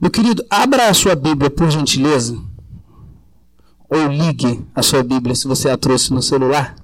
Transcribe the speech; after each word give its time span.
Meu 0.00 0.10
querido, 0.10 0.42
abra 0.48 0.88
a 0.88 0.94
sua 0.94 1.14
Bíblia, 1.14 1.50
por 1.50 1.70
gentileza. 1.70 2.40
Ou 3.86 4.08
ligue 4.08 4.64
a 4.74 4.82
sua 4.82 5.02
Bíblia, 5.02 5.34
se 5.34 5.46
você 5.46 5.68
a 5.68 5.76
trouxe 5.76 6.10
no 6.10 6.22
celular. 6.22 6.74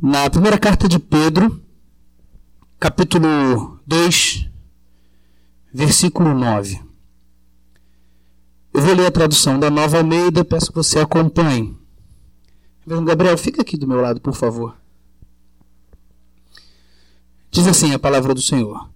Na 0.00 0.30
primeira 0.30 0.58
carta 0.58 0.88
de 0.88 0.98
Pedro, 0.98 1.60
capítulo 2.80 3.78
2, 3.86 4.48
versículo 5.72 6.32
9. 6.34 6.80
Eu 8.72 8.80
vou 8.80 8.94
ler 8.94 9.06
a 9.06 9.12
tradução 9.12 9.60
da 9.60 9.70
Nova 9.70 9.98
Almeida, 9.98 10.42
peço 10.42 10.68
que 10.68 10.76
você 10.76 10.98
acompanhe. 10.98 11.76
Gabriel, 12.86 13.36
fica 13.36 13.60
aqui 13.60 13.76
do 13.76 13.86
meu 13.86 14.00
lado, 14.00 14.18
por 14.18 14.34
favor. 14.34 14.74
Diz 17.50 17.66
assim 17.66 17.92
a 17.92 17.98
palavra 17.98 18.32
do 18.32 18.40
Senhor. 18.40 18.91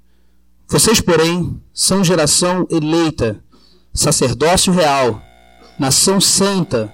Vocês, 0.69 1.01
porém, 1.01 1.63
são 1.73 2.03
geração 2.03 2.67
eleita, 2.69 3.39
sacerdócio 3.95 4.73
real, 4.73 5.23
nação 5.79 6.21
santa, 6.21 6.93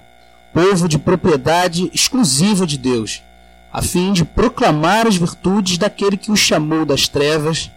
povo 0.53 0.87
de 0.87 0.99
propriedade 0.99 1.89
exclusiva 1.91 2.67
de 2.67 2.77
Deus, 2.77 3.23
a 3.71 3.81
fim 3.81 4.13
de 4.13 4.23
proclamar 4.23 5.07
as 5.07 5.15
virtudes 5.15 5.79
daquele 5.79 6.17
que 6.17 6.31
os 6.31 6.39
chamou 6.39 6.85
das 6.85 7.07
trevas 7.07 7.71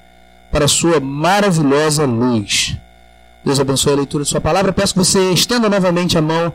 para 0.52 0.66
a 0.66 0.68
sua 0.68 1.00
maravilhosa 1.00 2.04
luz. 2.04 2.76
Deus 3.42 3.58
abençoe 3.58 3.94
a 3.94 3.96
leitura 3.96 4.24
de 4.24 4.28
sua 4.28 4.40
palavra. 4.40 4.72
Peço 4.72 4.92
que 4.92 4.98
você 4.98 5.32
estenda 5.32 5.68
novamente 5.68 6.18
a 6.18 6.22
mão 6.22 6.52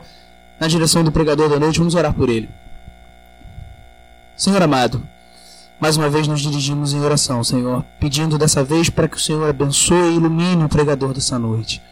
na 0.60 0.68
direção 0.68 1.02
do 1.02 1.10
pregador 1.10 1.48
da 1.48 1.58
noite. 1.58 1.78
Vamos 1.78 1.94
orar 1.96 2.14
por 2.14 2.28
ele. 2.28 2.48
Senhor 4.36 4.62
amado, 4.62 5.02
mais 5.82 5.96
uma 5.96 6.08
vez 6.08 6.28
nos 6.28 6.40
dirigimos 6.40 6.92
em 6.92 7.00
oração, 7.00 7.42
Senhor, 7.42 7.84
pedindo 7.98 8.38
dessa 8.38 8.62
vez 8.62 8.88
para 8.88 9.08
que 9.08 9.16
o 9.16 9.20
Senhor 9.20 9.50
abençoe 9.50 10.12
e 10.12 10.14
ilumine 10.14 10.62
o 10.62 10.68
pregador 10.68 11.12
dessa 11.12 11.40
noite. 11.40 11.82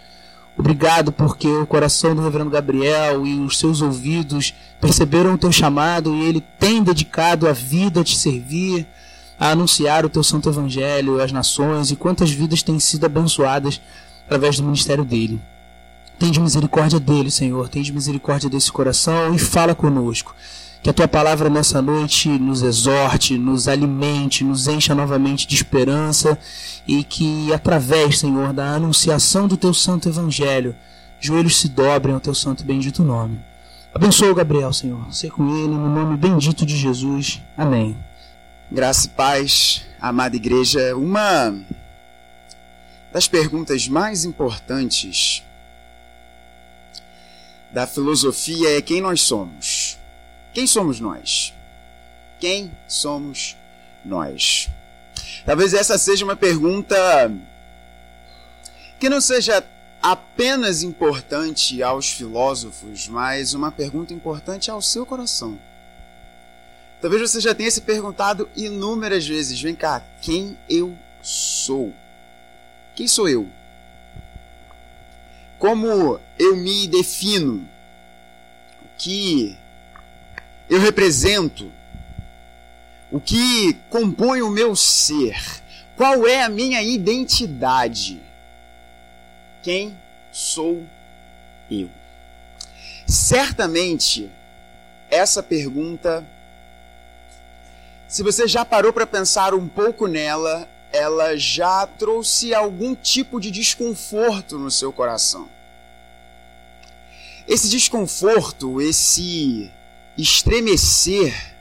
Obrigado 0.56 1.10
porque 1.10 1.48
o 1.48 1.66
coração 1.66 2.14
do 2.14 2.22
reverendo 2.22 2.50
Gabriel 2.50 3.26
e 3.26 3.40
os 3.40 3.58
seus 3.58 3.82
ouvidos 3.82 4.54
perceberam 4.80 5.34
o 5.34 5.38
teu 5.38 5.50
chamado 5.50 6.14
e 6.14 6.22
ele 6.22 6.40
tem 6.40 6.84
dedicado 6.84 7.48
a 7.48 7.52
vida 7.52 8.02
a 8.02 8.04
te 8.04 8.16
servir, 8.16 8.86
a 9.36 9.50
anunciar 9.50 10.06
o 10.06 10.08
teu 10.08 10.22
santo 10.22 10.48
evangelho 10.48 11.20
às 11.20 11.32
nações 11.32 11.90
e 11.90 11.96
quantas 11.96 12.30
vidas 12.30 12.62
têm 12.62 12.78
sido 12.78 13.06
abençoadas 13.06 13.80
através 14.24 14.56
do 14.56 14.62
ministério 14.62 15.04
dele. 15.04 15.40
Tende 16.16 16.38
misericórdia 16.38 17.00
dele, 17.00 17.28
Senhor, 17.28 17.68
tende 17.68 17.92
misericórdia 17.92 18.48
desse 18.48 18.70
coração 18.70 19.34
e 19.34 19.38
fala 19.40 19.74
conosco. 19.74 20.32
Que 20.82 20.88
a 20.88 20.92
tua 20.94 21.06
palavra 21.06 21.50
nessa 21.50 21.82
noite 21.82 22.28
nos 22.28 22.62
exorte, 22.62 23.36
nos 23.36 23.68
alimente, 23.68 24.42
nos 24.42 24.66
encha 24.66 24.94
novamente 24.94 25.46
de 25.46 25.54
esperança 25.54 26.38
e 26.86 27.04
que 27.04 27.52
através, 27.52 28.18
Senhor, 28.18 28.52
da 28.54 28.74
anunciação 28.74 29.46
do 29.46 29.58
teu 29.58 29.74
santo 29.74 30.08
evangelho, 30.08 30.74
joelhos 31.20 31.60
se 31.60 31.68
dobrem 31.68 32.14
ao 32.14 32.20
teu 32.20 32.34
santo 32.34 32.62
e 32.62 32.66
bendito 32.66 33.02
nome. 33.02 33.38
Abençoa 33.92 34.30
o 34.30 34.34
Gabriel, 34.34 34.72
Senhor. 34.72 35.12
Ser 35.12 35.30
com 35.30 35.46
ele 35.48 35.74
no 35.74 35.90
nome 35.90 36.16
bendito 36.16 36.64
de 36.64 36.76
Jesus. 36.76 37.42
Amém. 37.56 37.96
Graça 38.70 39.06
e 39.06 39.10
paz, 39.10 39.84
amada 40.00 40.36
igreja. 40.36 40.96
Uma 40.96 41.54
das 43.12 43.26
perguntas 43.28 43.88
mais 43.88 44.24
importantes 44.24 45.42
da 47.72 47.86
filosofia 47.86 48.78
é 48.78 48.80
quem 48.80 49.00
nós 49.00 49.22
somos. 49.22 49.79
Quem 50.52 50.66
somos 50.66 50.98
nós? 51.00 51.54
Quem 52.38 52.70
somos 52.88 53.56
nós? 54.04 54.68
Talvez 55.44 55.74
essa 55.74 55.96
seja 55.96 56.24
uma 56.24 56.36
pergunta 56.36 56.96
que 58.98 59.08
não 59.08 59.20
seja 59.20 59.64
apenas 60.02 60.82
importante 60.82 61.82
aos 61.82 62.10
filósofos, 62.10 63.08
mas 63.08 63.54
uma 63.54 63.70
pergunta 63.70 64.12
importante 64.12 64.70
ao 64.70 64.82
seu 64.82 65.06
coração. 65.06 65.58
Talvez 67.00 67.22
você 67.22 67.40
já 67.40 67.54
tenha 67.54 67.70
se 67.70 67.80
perguntado 67.80 68.48
inúmeras 68.54 69.26
vezes: 69.26 69.60
vem 69.60 69.74
cá, 69.74 70.02
quem 70.20 70.56
eu 70.68 70.96
sou? 71.22 71.94
Quem 72.94 73.08
sou 73.08 73.28
eu? 73.28 73.48
Como 75.58 76.20
eu 76.38 76.56
me 76.56 76.86
defino? 76.86 77.66
O 78.82 78.88
que 78.98 79.56
eu 80.70 80.78
represento? 80.78 81.70
O 83.10 83.20
que 83.20 83.76
compõe 83.90 84.40
o 84.40 84.48
meu 84.48 84.76
ser? 84.76 85.36
Qual 85.96 86.28
é 86.28 86.44
a 86.44 86.48
minha 86.48 86.80
identidade? 86.80 88.20
Quem 89.64 89.98
sou 90.30 90.86
eu? 91.68 91.90
Certamente, 93.04 94.30
essa 95.10 95.42
pergunta, 95.42 96.24
se 98.06 98.22
você 98.22 98.46
já 98.46 98.64
parou 98.64 98.92
para 98.92 99.08
pensar 99.08 99.52
um 99.54 99.66
pouco 99.66 100.06
nela, 100.06 100.68
ela 100.92 101.36
já 101.36 101.84
trouxe 101.84 102.54
algum 102.54 102.94
tipo 102.94 103.40
de 103.40 103.50
desconforto 103.50 104.56
no 104.56 104.70
seu 104.70 104.92
coração. 104.92 105.48
Esse 107.48 107.68
desconforto, 107.68 108.80
esse 108.80 109.68
estremecer 110.20 111.54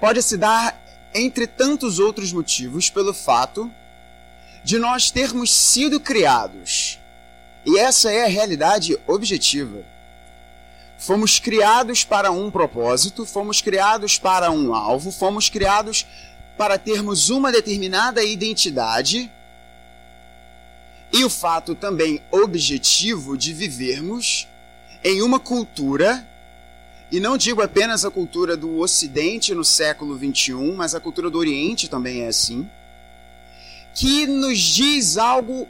pode 0.00 0.22
se 0.22 0.36
dar 0.36 0.80
entre 1.14 1.46
tantos 1.46 1.98
outros 1.98 2.32
motivos 2.32 2.90
pelo 2.90 3.12
fato 3.14 3.70
de 4.64 4.78
nós 4.78 5.10
termos 5.10 5.52
sido 5.52 6.00
criados. 6.00 6.98
E 7.64 7.78
essa 7.78 8.10
é 8.10 8.24
a 8.24 8.28
realidade 8.28 8.98
objetiva. 9.06 9.84
Fomos 10.98 11.38
criados 11.38 12.04
para 12.04 12.30
um 12.30 12.50
propósito, 12.50 13.26
fomos 13.26 13.60
criados 13.60 14.18
para 14.18 14.50
um 14.50 14.74
alvo, 14.74 15.10
fomos 15.10 15.48
criados 15.48 16.06
para 16.56 16.78
termos 16.78 17.28
uma 17.28 17.50
determinada 17.50 18.22
identidade 18.22 19.30
e 21.12 21.24
o 21.24 21.30
fato 21.30 21.74
também 21.74 22.22
objetivo 22.30 23.36
de 23.36 23.52
vivermos 23.52 24.48
em 25.04 25.22
uma 25.22 25.38
cultura 25.38 26.26
e 27.12 27.20
não 27.20 27.36
digo 27.36 27.60
apenas 27.60 28.06
a 28.06 28.10
cultura 28.10 28.56
do 28.56 28.78
Ocidente 28.78 29.54
no 29.54 29.62
século 29.62 30.16
XXI, 30.18 30.54
mas 30.74 30.94
a 30.94 31.00
cultura 31.00 31.28
do 31.28 31.38
Oriente 31.38 31.86
também 31.86 32.22
é 32.22 32.28
assim, 32.28 32.66
que 33.94 34.26
nos 34.26 34.58
diz 34.58 35.18
algo 35.18 35.68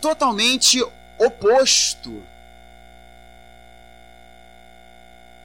totalmente 0.00 0.82
oposto 1.18 2.22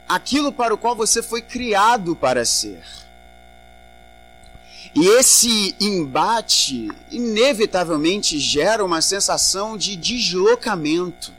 aquilo 0.07 0.53
para 0.53 0.73
o 0.73 0.77
qual 0.77 0.95
você 0.95 1.21
foi 1.21 1.41
criado 1.41 2.15
para 2.15 2.45
ser. 2.45 2.81
E 4.95 5.05
esse 5.05 5.75
embate 5.79 6.89
inevitavelmente 7.11 8.39
gera 8.39 8.83
uma 8.83 9.01
sensação 9.01 9.77
de 9.77 9.95
deslocamento. 9.95 11.31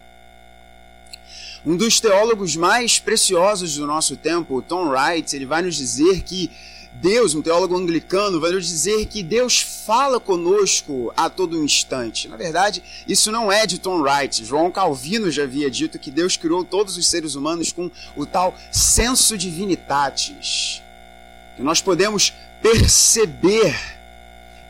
Um 1.65 1.76
dos 1.76 2.00
teólogos 2.00 2.56
mais 2.56 2.98
preciosos 2.98 3.76
do 3.76 3.87
nosso 3.87 4.16
tempo, 4.16 4.62
Tom 4.62 4.88
Wright, 4.88 5.37
ele 5.37 5.44
vai 5.44 5.60
nos 5.60 5.76
dizer 5.76 6.22
que 6.22 6.50
Deus, 6.94 7.34
um 7.34 7.43
teólogo 7.43 7.76
anglicano, 7.76 8.41
vai 8.41 8.50
nos 8.50 8.66
dizer 8.66 9.06
que 9.06 9.22
Deus 9.22 9.60
fala 9.60 10.19
conosco 10.19 11.12
a 11.15 11.28
todo 11.28 11.62
instante. 11.62 12.28
Na 12.28 12.37
verdade, 12.37 12.82
isso 13.06 13.31
não 13.31 13.53
é 13.53 13.66
de 13.66 13.78
Tom 13.78 14.00
Wright. 14.00 14.44
João 14.44 14.71
Calvino 14.71 15.31
já 15.31 15.43
havia 15.43 15.71
dito 15.71 15.98
que 15.98 16.10
Deus 16.10 16.37
criou 16.37 16.65
todos 16.65 16.97
os 16.97 17.06
seres 17.06 17.34
humanos 17.34 17.72
com 17.72 17.91
o 18.16 18.25
tal 18.25 18.56
senso 18.72 19.37
divinitatis. 19.37 20.82
Que 21.56 21.62
nós 21.62 21.82
podemos 21.82 22.32
perceber 22.62 23.78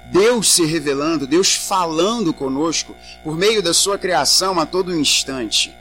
Deus 0.07 0.53
se 0.53 0.65
revelando, 0.65 1.25
Deus 1.25 1.55
falando 1.55 2.33
conosco 2.33 2.97
por 3.23 3.37
meio 3.37 3.63
da 3.63 3.73
sua 3.73 3.97
criação 3.97 4.59
a 4.59 4.67
todo 4.67 4.95
instante 4.95 5.73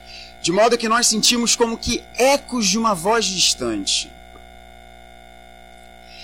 de 0.41 0.51
modo 0.51 0.77
que 0.77 0.87
nós 0.87 1.07
sentimos 1.07 1.55
como 1.55 1.77
que 1.77 2.03
ecos 2.17 2.67
de 2.67 2.77
uma 2.77 2.93
voz 2.93 3.25
distante, 3.25 4.11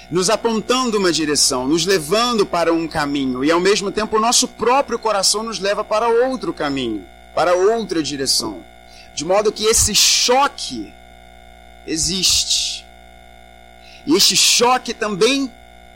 nos 0.10 0.30
apontando 0.30 0.98
uma 0.98 1.12
direção, 1.12 1.68
nos 1.68 1.86
levando 1.86 2.46
para 2.46 2.72
um 2.72 2.88
caminho, 2.88 3.44
e 3.44 3.52
ao 3.52 3.60
mesmo 3.60 3.92
tempo 3.92 4.18
o 4.18 4.20
nosso 4.20 4.48
próprio 4.48 5.00
coração 5.00 5.44
nos 5.44 5.60
leva 5.60 5.84
para 5.84 6.08
outro 6.08 6.54
caminho, 6.54 7.04
para 7.34 7.54
outra 7.54 8.02
direção. 8.02 8.64
De 9.14 9.26
modo 9.26 9.52
que 9.52 9.66
esse 9.66 9.96
choque 9.96 10.94
existe. 11.88 12.86
E 14.06 14.16
este 14.16 14.36
choque 14.36 14.94
também 14.94 15.52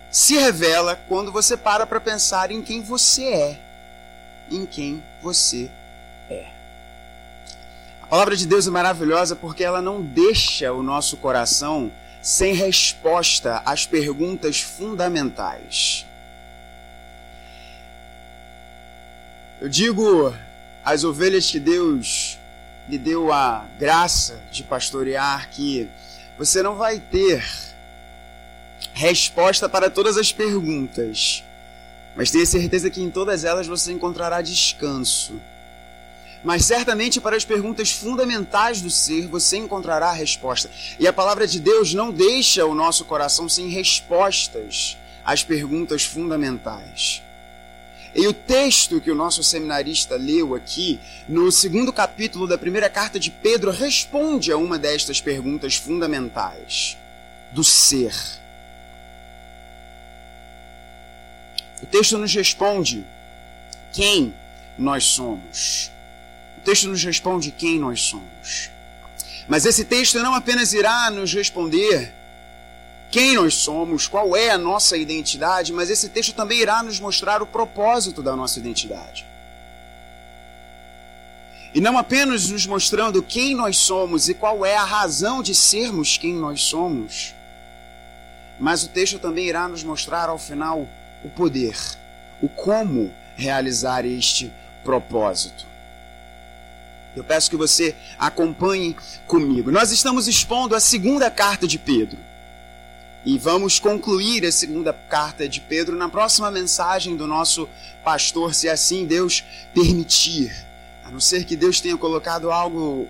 se 0.10 0.36
revela 0.36 1.00
quando 1.08 1.32
você 1.32 1.56
para 1.56 1.86
para 1.86 2.00
pensar 2.00 2.52
em 2.52 2.62
quem 2.62 2.82
você 2.82 3.24
é, 3.26 3.60
em 4.50 4.66
quem 4.66 5.04
você. 5.22 5.70
A 8.10 8.18
palavra 8.18 8.36
de 8.36 8.48
Deus 8.48 8.66
é 8.66 8.72
maravilhosa 8.72 9.36
porque 9.36 9.64
ela 9.64 9.84
não 9.84 10.02
deixa 10.02 10.74
o 10.74 10.82
nosso 10.82 11.16
coração 11.18 11.92
sem 12.24 12.56
resposta 12.56 13.62
às 13.64 13.86
perguntas 13.86 14.62
fundamentais. 14.62 16.08
Eu 19.62 19.70
digo 19.70 20.34
às 20.84 21.04
ovelhas 21.04 21.52
que 21.52 21.60
Deus 21.60 22.40
lhe 22.90 22.98
deu 22.98 23.32
a 23.32 23.68
graça 23.78 24.42
de 24.52 24.64
pastorear 24.64 25.48
que 25.52 25.88
você 26.36 26.64
não 26.64 26.78
vai 26.78 27.00
ter 27.00 27.46
resposta 28.92 29.70
para 29.70 29.88
todas 29.88 30.18
as 30.18 30.34
perguntas, 30.34 31.44
mas 32.16 32.32
tenha 32.32 32.46
certeza 32.48 32.90
que 32.90 33.04
em 33.04 33.12
todas 33.12 33.44
elas 33.44 33.68
você 33.68 33.92
encontrará 33.92 34.42
descanso. 34.42 35.40
Mas 36.44 36.66
certamente 36.66 37.20
para 37.20 37.36
as 37.36 37.44
perguntas 37.44 37.92
fundamentais 37.92 38.82
do 38.82 38.90
ser 38.90 39.28
você 39.28 39.58
encontrará 39.58 40.10
a 40.10 40.14
resposta. 40.14 40.70
E 40.98 41.08
a 41.08 41.14
palavra 41.14 41.46
de 41.46 41.60
Deus 41.60 41.94
não 41.94 42.12
deixa 42.12 42.66
o 42.66 42.74
nosso 42.74 43.06
coração 43.06 43.50
sem 43.50 43.68
respostas 43.68 44.98
às 45.26 45.44
perguntas 45.44 46.04
fundamentais. 46.04 47.22
E 48.16 48.26
o 48.28 48.34
texto 48.34 49.00
que 49.00 49.12
o 49.12 49.16
nosso 49.16 49.44
seminarista 49.44 50.16
leu 50.16 50.56
aqui, 50.56 51.00
no 51.28 51.52
segundo 51.52 51.94
capítulo 51.94 52.48
da 52.48 52.58
primeira 52.58 52.90
carta 52.90 53.20
de 53.20 53.30
Pedro, 53.30 53.70
responde 53.70 54.52
a 54.52 54.58
uma 54.58 54.80
destas 54.80 55.22
perguntas 55.22 55.76
fundamentais 55.76 56.98
do 57.52 57.64
ser. 57.64 58.16
O 61.84 61.86
texto 61.86 62.18
nos 62.18 62.34
responde 62.34 63.06
quem 63.94 64.34
nós 64.78 65.04
somos. 65.04 65.92
O 66.60 66.66
texto 66.66 66.90
nos 66.90 67.02
responde 67.04 67.52
quem 67.52 67.80
nós 67.80 68.02
somos. 68.02 68.70
Mas 69.48 69.66
esse 69.66 69.86
texto 69.86 70.20
não 70.20 70.34
apenas 70.36 70.74
irá 70.74 71.10
nos 71.10 71.34
responder 71.34 72.14
quem 73.10 73.36
nós 73.36 73.56
somos, 73.56 74.08
qual 74.08 74.36
é 74.36 74.52
a 74.52 74.58
nossa 74.58 74.98
identidade, 74.98 75.72
mas 75.72 75.90
esse 75.90 76.10
texto 76.10 76.34
também 76.34 76.60
irá 76.60 76.84
nos 76.84 77.00
mostrar 77.00 77.42
o 77.42 77.48
propósito 77.48 78.22
da 78.22 78.36
nossa 78.36 78.60
identidade. 78.60 79.26
E 81.74 81.80
não 81.80 81.98
apenas 81.98 82.50
nos 82.50 82.68
mostrando 82.68 83.24
quem 83.24 83.56
nós 83.56 83.78
somos 83.78 84.28
e 84.28 84.34
qual 84.34 84.66
é 84.66 84.76
a 84.76 84.84
razão 84.84 85.42
de 85.42 85.56
sermos 85.56 86.18
quem 86.18 86.34
nós 86.34 86.62
somos, 86.64 87.34
mas 88.60 88.84
o 88.84 88.90
texto 88.90 89.18
também 89.18 89.48
irá 89.48 89.68
nos 89.68 89.84
mostrar 89.84 90.28
ao 90.28 90.38
final 90.38 90.88
o 91.24 91.30
poder, 91.30 91.78
o 92.42 92.50
como 92.50 93.14
realizar 93.38 94.06
este 94.06 94.52
propósito. 94.84 95.69
Eu 97.16 97.24
peço 97.24 97.50
que 97.50 97.58
você 97.58 97.96
acompanhe 98.18 98.96
comigo. 99.26 99.72
Nós 99.72 99.92
estamos 99.92 100.28
expondo 100.28 100.76
a 100.76 100.80
segunda 100.80 101.30
carta 101.30 101.68
de 101.68 101.78
Pedro. 101.78 102.18
E 103.26 103.38
vamos 103.38 103.80
concluir 103.80 104.46
a 104.46 104.52
segunda 104.52 104.94
carta 104.94 105.48
de 105.48 105.60
Pedro 105.60 105.96
na 105.98 106.08
próxima 106.08 106.50
mensagem 106.50 107.18
do 107.18 107.28
nosso 107.28 107.68
pastor, 108.04 108.54
se 108.54 108.70
assim 108.70 109.06
Deus 109.06 109.44
permitir. 109.74 110.56
A 111.04 111.12
não 111.12 111.20
ser 111.20 111.44
que 111.44 111.56
Deus 111.56 111.82
tenha 111.82 111.98
colocado 111.98 112.52
algo 112.52 113.08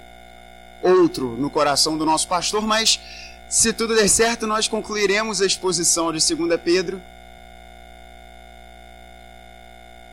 outro 0.82 1.36
no 1.38 1.50
coração 1.50 1.98
do 1.98 2.06
nosso 2.06 2.28
pastor, 2.28 2.66
mas 2.66 3.00
se 3.48 3.74
tudo 3.74 3.96
der 3.96 4.08
certo, 4.08 4.48
nós 4.48 4.68
concluiremos 4.68 5.42
a 5.42 5.46
exposição 5.46 6.12
de 6.14 6.36
2 6.36 6.62
Pedro. 6.62 7.02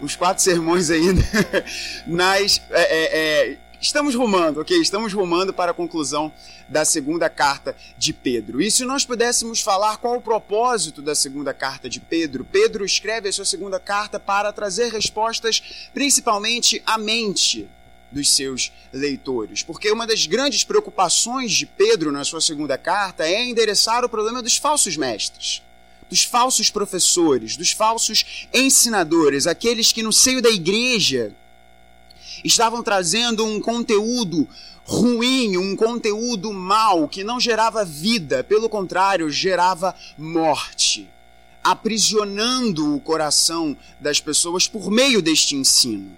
Uns 0.01 0.17
quatro 0.17 0.43
sermões 0.43 0.91
ainda. 0.91 1.23
Nas, 2.07 2.61
é, 2.71 2.83
é, 2.83 3.19
é, 3.53 3.57
estamos 3.87 4.15
rumando, 4.15 4.61
ok? 4.61 4.77
Estamos 4.81 5.13
rumando 5.13 5.53
para 5.53 5.71
a 5.71 5.75
conclusão 5.75 6.33
da 6.69 6.85
segunda 6.85 7.31
carta 7.31 7.77
de 7.97 8.13
Pedro. 8.13 8.61
E 8.61 8.71
se 8.71 8.85
nós 8.85 9.05
pudéssemos 9.05 9.61
falar 9.61 9.97
qual 9.99 10.17
o 10.17 10.21
propósito 10.21 11.01
da 11.01 11.15
segunda 11.15 11.55
carta 11.55 11.89
de 11.89 12.01
Pedro, 12.01 12.45
Pedro 12.45 12.85
escreve 12.85 13.29
a 13.29 13.33
sua 13.33 13.45
segunda 13.45 13.79
carta 13.79 14.19
para 14.19 14.53
trazer 14.53 14.93
respostas 14.93 15.89
principalmente 15.95 16.83
à 16.85 16.99
mente 16.99 17.69
dos 18.11 18.35
seus 18.35 18.73
leitores. 18.93 19.63
Porque 19.63 19.91
uma 19.91 20.07
das 20.07 20.27
grandes 20.27 20.65
preocupações 20.65 21.53
de 21.53 21.67
Pedro 21.67 22.11
na 22.11 22.25
sua 22.25 22.41
segunda 22.41 22.77
carta 22.77 23.25
é 23.25 23.45
endereçar 23.45 24.05
o 24.05 24.09
problema 24.09 24.43
dos 24.43 24.57
falsos 24.57 24.97
mestres 24.97 25.63
dos 26.09 26.23
falsos 26.23 26.71
professores, 26.71 27.57
dos 27.57 27.73
falsos 27.73 28.47
ensinadores, 28.55 29.45
aqueles 29.45 29.91
que 29.91 30.05
no 30.05 30.13
seio 30.13 30.41
da 30.41 30.49
igreja 30.49 31.35
estavam 32.47 32.83
trazendo 32.83 33.45
um 33.45 33.61
conteúdo 33.61 34.49
ruim, 34.85 35.57
um 35.57 35.75
conteúdo 35.75 36.53
mau 36.53 37.09
que 37.09 37.25
não 37.25 37.41
gerava 37.41 37.85
vida, 37.85 38.45
pelo 38.45 38.69
contrário, 38.69 39.29
gerava 39.29 39.95
morte, 40.17 41.11
aprisionando 41.63 42.95
o 42.95 43.01
coração 43.01 43.77
das 44.01 44.21
pessoas 44.21 44.69
por 44.69 44.91
meio 44.91 45.21
deste 45.21 45.57
ensino. 45.57 46.17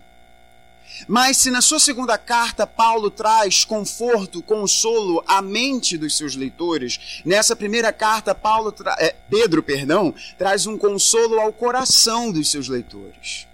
Mas 1.06 1.36
se 1.36 1.50
na 1.50 1.60
sua 1.60 1.78
segunda 1.78 2.18
carta 2.18 2.66
Paulo 2.66 3.10
traz 3.10 3.64
conforto, 3.64 4.42
consolo 4.42 5.22
à 5.26 5.40
mente 5.40 5.96
dos 5.96 6.16
seus 6.16 6.34
leitores, 6.34 7.22
nessa 7.24 7.54
primeira 7.54 7.92
carta 7.92 8.34
Paulo 8.34 8.74
é, 8.98 9.14
Pedro, 9.30 9.62
perdão, 9.62 10.14
traz 10.36 10.66
um 10.66 10.76
consolo 10.76 11.38
ao 11.38 11.52
coração 11.52 12.32
dos 12.32 12.50
seus 12.50 12.68
leitores. 12.68 13.46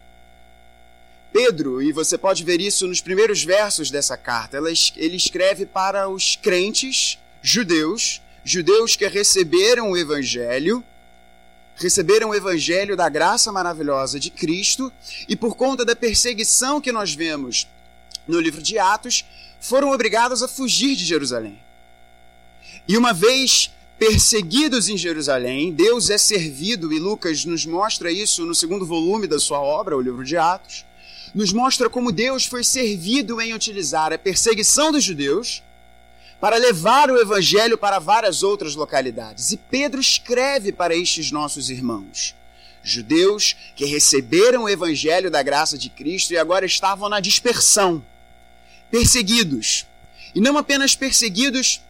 Pedro, 1.35 1.83
e 1.83 1.91
você 1.91 2.17
pode 2.17 2.45
ver 2.45 2.61
isso 2.61 2.87
nos 2.87 3.01
primeiros 3.01 3.43
versos 3.43 3.91
dessa 3.91 4.17
carta, 4.17 4.57
ele 4.57 5.17
escreve 5.17 5.67
para 5.67 6.09
os 6.09 6.37
crentes 6.37 7.19
judeus, 7.43 8.23
judeus 8.45 8.95
que 8.95 9.05
receberam 9.09 9.91
o 9.91 9.97
evangelho, 9.97 10.85
receberam 11.75 12.29
o 12.29 12.35
evangelho 12.37 12.97
da 12.97 13.09
graça 13.09 13.51
maravilhosa 13.51 14.21
de 14.21 14.31
Cristo 14.31 14.93
e 15.29 15.35
por 15.35 15.57
conta 15.57 15.85
da 15.85 15.97
perseguição 15.97 16.81
que 16.81 16.93
nós 16.93 17.13
vemos 17.13 17.67
no 18.29 18.39
livro 18.39 18.63
de 18.63 18.79
Atos, 18.79 19.25
foram 19.61 19.91
obrigados 19.91 20.41
a 20.41 20.47
fugir 20.47 20.95
de 20.95 21.05
Jerusalém. 21.05 21.61
E 22.87 22.97
uma 22.97 23.13
vez 23.13 23.73
perseguidos 23.99 24.89
em 24.89 24.97
Jerusalém, 24.97 25.73
Deus 25.73 26.11
é 26.11 26.17
servido, 26.17 26.93
e 26.93 27.01
Lucas 27.01 27.45
nos 27.45 27.67
mostra 27.67 28.13
isso 28.13 28.47
no 28.47 28.55
segundo 28.55 28.87
volume 28.87 29.27
da 29.27 29.41
sua 29.41 29.59
obra, 29.59 29.97
o 29.97 30.01
livro 30.01 30.25
de 30.25 30.37
Atos 30.37 30.85
nos 31.35 31.53
mostra 31.53 31.91
como 31.91 32.13
Deus 32.13 32.47
foi 32.47 32.63
servido 32.63 33.41
em 33.41 33.53
utilizar 33.53 34.13
a 34.13 34.19
perseguição 34.19 34.93
dos 34.93 35.03
judeus 35.03 35.63
para 36.41 36.57
levar 36.57 37.11
o 37.11 37.21
evangelho 37.21 37.77
para 37.77 37.99
várias 37.99 38.43
outras 38.43 38.77
localidades. 38.77 39.51
E 39.51 39.57
Pedro 39.57 40.01
escreve 40.01 40.71
para 40.71 40.95
estes 40.95 41.33
nossos 41.33 41.71
irmãos, 41.71 42.37
judeus 42.83 43.57
que 43.75 43.85
receberam 43.85 44.65
o 44.65 44.69
evangelho 44.69 45.31
da 45.31 45.43
graça 45.43 45.77
de 45.77 45.89
Cristo 45.89 46.33
e 46.33 46.39
agora 46.39 46.67
estavam 46.67 47.09
na 47.09 47.19
dispersão, 47.19 48.05
perseguidos. 48.91 49.87
E 50.35 50.41
não 50.41 50.57
apenas 50.57 50.95
perseguidos 50.95 51.81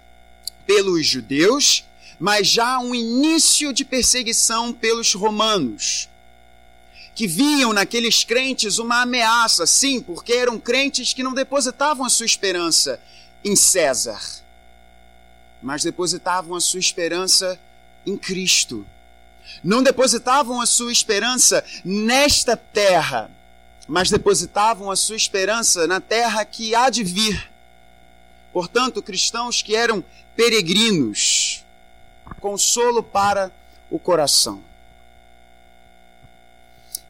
pelos 0.67 1.07
judeus, 1.07 1.85
mas 2.19 2.47
já 2.47 2.79
um 2.79 2.95
início 2.95 3.73
de 3.73 3.85
perseguição 3.85 4.73
pelos 4.73 5.13
romanos 5.13 6.09
que 7.15 7.27
viam 7.27 7.73
naqueles 7.73 8.25
crentes 8.25 8.79
uma 8.79 9.03
ameaça, 9.03 9.67
sim, 9.67 10.01
porque 10.01 10.33
eram 10.33 10.59
crentes 10.59 11.13
que 11.13 11.23
não 11.23 11.33
depositavam 11.33 12.05
a 12.05 12.11
sua 12.11 12.27
esperança 12.27 13.01
em 13.45 13.55
César, 13.55 14.21
mas 15.63 15.85
depositavam 15.85 16.57
a 16.57 16.61
sua 16.61 16.81
esperança 16.81 17.59
em 18.05 18.17
Cristo. 18.17 18.85
Não 19.63 19.83
depositavam 19.83 20.61
a 20.61 20.67
sua 20.67 20.91
esperança 20.91 21.65
nesta 21.85 22.57
terra, 22.57 23.31
mas 23.87 24.11
depositavam 24.11 24.91
a 24.91 24.97
sua 24.97 25.17
esperança 25.17 25.87
na 25.87 26.01
terra 26.01 26.45
que 26.45 26.75
há 26.75 26.91
de 26.91 27.05
vir. 27.05 27.51
Portanto, 28.53 29.03
cristãos 29.03 29.63
que 29.63 29.77
eram 29.77 30.03
peregrinos, 30.35 31.65
consolo 32.41 33.03
para 33.03 33.53
o 33.91 33.99
coração. 33.99 34.63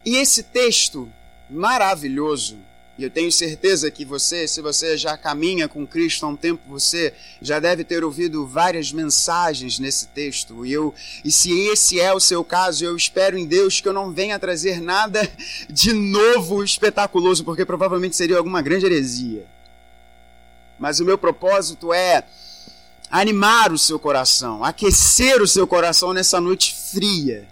E 0.04 0.16
esse 0.16 0.42
texto 0.42 1.10
maravilhoso, 1.48 2.58
e 2.96 3.02
eu 3.02 3.10
tenho 3.10 3.32
certeza 3.32 3.90
que 3.90 4.04
você, 4.04 4.46
se 4.46 4.60
você 4.60 4.96
já 4.96 5.16
caminha 5.16 5.66
com 5.66 5.86
Cristo 5.86 6.24
há 6.24 6.28
um 6.28 6.36
tempo, 6.36 6.62
você 6.68 7.12
já 7.40 7.58
deve 7.58 7.82
ter 7.82 8.04
ouvido 8.04 8.46
várias 8.46 8.92
mensagens 8.92 9.78
nesse 9.78 10.06
texto. 10.08 10.64
E, 10.64 10.72
eu, 10.72 10.94
e 11.24 11.32
se 11.32 11.50
esse 11.68 11.98
é 11.98 12.12
o 12.12 12.20
seu 12.20 12.44
caso, 12.44 12.84
eu 12.84 12.96
espero 12.96 13.36
em 13.36 13.46
Deus 13.46 13.80
que 13.80 13.88
eu 13.88 13.92
não 13.92 14.12
venha 14.12 14.38
trazer 14.38 14.80
nada 14.80 15.28
de 15.68 15.92
novo 15.92 16.62
espetaculoso, 16.62 17.44
porque 17.44 17.64
provavelmente 17.64 18.14
seria 18.14 18.36
alguma 18.36 18.62
grande 18.62 18.86
heresia. 18.86 19.44
Mas 20.78 21.00
o 21.00 21.04
meu 21.04 21.18
propósito 21.18 21.92
é 21.92 22.24
animar 23.10 23.72
o 23.72 23.78
seu 23.78 23.98
coração, 23.98 24.62
aquecer 24.62 25.40
o 25.40 25.48
seu 25.48 25.66
coração 25.66 26.12
nessa 26.12 26.40
noite 26.40 26.74
fria 26.92 27.46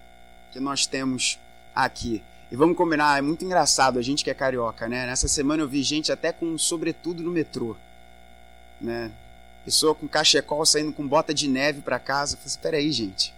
que 0.53 0.61
nós 0.61 0.87
temos 0.87 1.39
aqui. 1.75 2.23
E 2.53 2.57
vamos 2.57 2.77
combinar, 2.77 3.17
é 3.17 3.23
muito 3.23 3.43
engraçado 3.47 3.99
a 3.99 4.03
gente 4.03 4.23
que 4.23 4.29
é 4.29 4.35
carioca, 4.35 4.87
né? 4.87 5.07
Nessa 5.07 5.27
semana 5.27 5.63
eu 5.63 5.69
vi 5.69 5.83
gente 5.83 6.13
até 6.13 6.33
com 6.33 6.59
sobretudo 6.59 7.23
no 7.23 7.31
metrô, 7.31 7.75
né? 8.79 9.11
Pessoa 9.65 9.95
com 9.95 10.07
cachecol 10.07 10.67
saindo 10.67 10.93
com 10.93 11.09
bota 11.09 11.33
de 11.33 11.49
neve 11.49 11.81
para 11.81 11.99
casa. 11.99 12.35
Eu 12.35 12.37
falei, 12.37 12.49
espera 12.51 12.77
assim, 12.77 12.87
aí, 12.87 12.93
gente. 12.93 13.35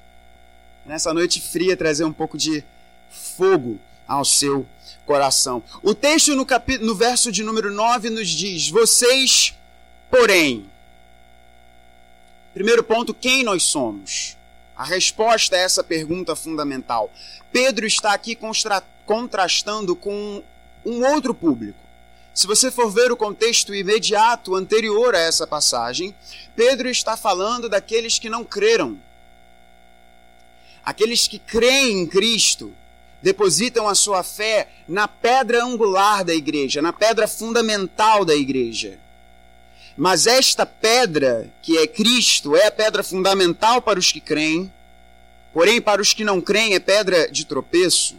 Nessa 0.85 1.14
noite 1.14 1.40
fria 1.40 1.76
trazer 1.76 2.02
um 2.02 2.12
pouco 2.12 2.37
de 2.37 2.64
fogo 3.09 3.78
ao 4.04 4.25
seu 4.25 4.66
coração. 5.06 5.62
O 5.80 5.94
texto 5.94 6.35
no, 6.35 6.44
capi... 6.44 6.78
no 6.78 6.97
verso 6.97 7.30
de 7.30 7.44
número 7.44 7.73
9 7.73 8.11
nos 8.11 8.28
diz: 8.28 8.68
Vocês, 8.68 9.56
porém. 10.11 10.68
Primeiro 12.52 12.83
ponto, 12.83 13.14
quem 13.14 13.44
nós 13.44 13.62
somos? 13.62 14.37
A 14.75 14.83
resposta 14.83 15.54
a 15.54 15.61
essa 15.61 15.85
pergunta 15.85 16.35
fundamental. 16.35 17.12
Pedro 17.52 17.87
está 17.87 18.12
aqui 18.12 18.35
contrastando 19.06 19.94
com 19.94 20.42
um 20.84 21.04
outro 21.04 21.34
público. 21.34 21.78
Se 22.34 22.46
você 22.46 22.70
for 22.70 22.90
ver 22.90 23.12
o 23.12 23.16
contexto 23.16 23.75
imediato 23.75 24.56
anterior 24.56 25.14
a 25.14 25.20
essa 25.20 25.46
passagem, 25.46 26.14
Pedro 26.56 26.88
está 26.88 27.16
falando 27.16 27.68
daqueles 27.68 28.18
que 28.18 28.28
não 28.28 28.44
creram. 28.44 28.99
Aqueles 30.84 31.28
que 31.28 31.38
creem 31.38 32.00
em 32.00 32.06
Cristo, 32.06 32.75
depositam 33.23 33.88
a 33.88 33.94
sua 33.94 34.23
fé 34.23 34.68
na 34.87 35.08
pedra 35.08 35.64
angular 35.64 36.23
da 36.23 36.34
igreja, 36.34 36.82
na 36.82 36.92
pedra 36.92 37.26
fundamental 37.26 38.25
da 38.25 38.34
igreja. 38.34 38.99
Mas 39.96 40.26
esta 40.26 40.66
pedra, 40.66 41.49
que 41.62 41.78
é 41.78 41.87
Cristo, 41.87 42.54
é 42.56 42.66
a 42.66 42.70
pedra 42.70 43.02
fundamental 43.02 43.80
para 43.80 43.99
os 43.99 44.12
que 44.12 44.20
creem, 44.20 44.70
porém 45.52 45.80
para 45.80 46.02
os 46.02 46.12
que 46.12 46.25
não 46.25 46.40
creem 46.40 46.75
é 46.75 46.80
pedra 46.80 47.30
de 47.30 47.46
tropeço. 47.46 48.16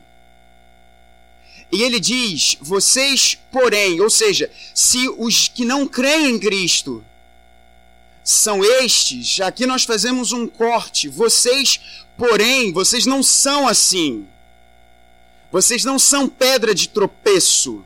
E 1.72 1.81
ele 1.81 2.00
diz: 2.00 2.57
vocês, 2.62 3.38
porém, 3.51 4.00
ou 4.01 4.10
seja, 4.10 4.51
se 4.74 5.10
os 5.17 5.48
que 5.48 5.65
não 5.65 5.88
creem 5.88 6.31
em 6.31 6.39
Cristo 6.39 7.03
são 8.24 8.63
estes, 8.63 9.39
aqui 9.41 9.65
nós 9.65 9.84
fazemos 9.84 10.31
um 10.31 10.48
corte. 10.48 11.07
Vocês, 11.07 11.79
porém, 12.17 12.72
vocês 12.72 13.05
não 13.05 13.22
são 13.22 13.67
assim. 13.67 14.27
Vocês 15.51 15.86
não 15.86 16.00
são 16.00 16.27
pedra 16.27 16.74
de 16.74 16.89
tropeço. 16.89 17.84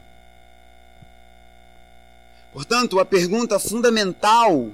Portanto, 2.51 2.99
a 2.99 3.05
pergunta 3.05 3.59
fundamental, 3.59 4.71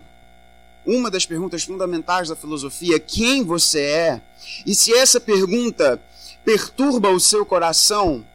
uma 0.85 1.11
das 1.11 1.25
perguntas 1.25 1.63
fundamentais 1.63 2.29
da 2.29 2.35
filosofia, 2.35 2.99
quem 2.99 3.43
você 3.43 3.81
é? 3.81 4.21
E 4.65 4.73
se 4.73 4.93
essa 4.93 5.19
pergunta 5.19 6.01
perturba 6.43 7.09
o 7.09 7.19
seu 7.19 7.45
coração, 7.45 8.25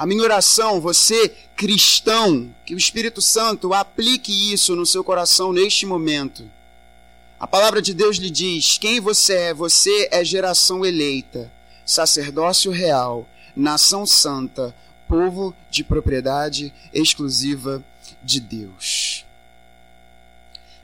a 0.00 0.06
minha 0.06 0.22
oração, 0.22 0.80
você 0.80 1.28
cristão, 1.54 2.50
que 2.64 2.74
o 2.74 2.78
Espírito 2.78 3.20
Santo 3.20 3.74
aplique 3.74 4.50
isso 4.50 4.74
no 4.74 4.86
seu 4.86 5.04
coração 5.04 5.52
neste 5.52 5.84
momento. 5.84 6.50
A 7.38 7.46
palavra 7.46 7.82
de 7.82 7.92
Deus 7.92 8.16
lhe 8.16 8.30
diz: 8.30 8.78
quem 8.78 8.98
você 8.98 9.34
é? 9.34 9.54
Você 9.54 10.08
é 10.10 10.24
geração 10.24 10.86
eleita 10.86 11.52
sacerdócio 11.84 12.70
real, 12.70 13.28
nação 13.54 14.06
santa, 14.06 14.74
povo 15.06 15.54
de 15.70 15.84
propriedade 15.84 16.72
exclusiva 16.94 17.84
de 18.24 18.40
Deus. 18.40 19.26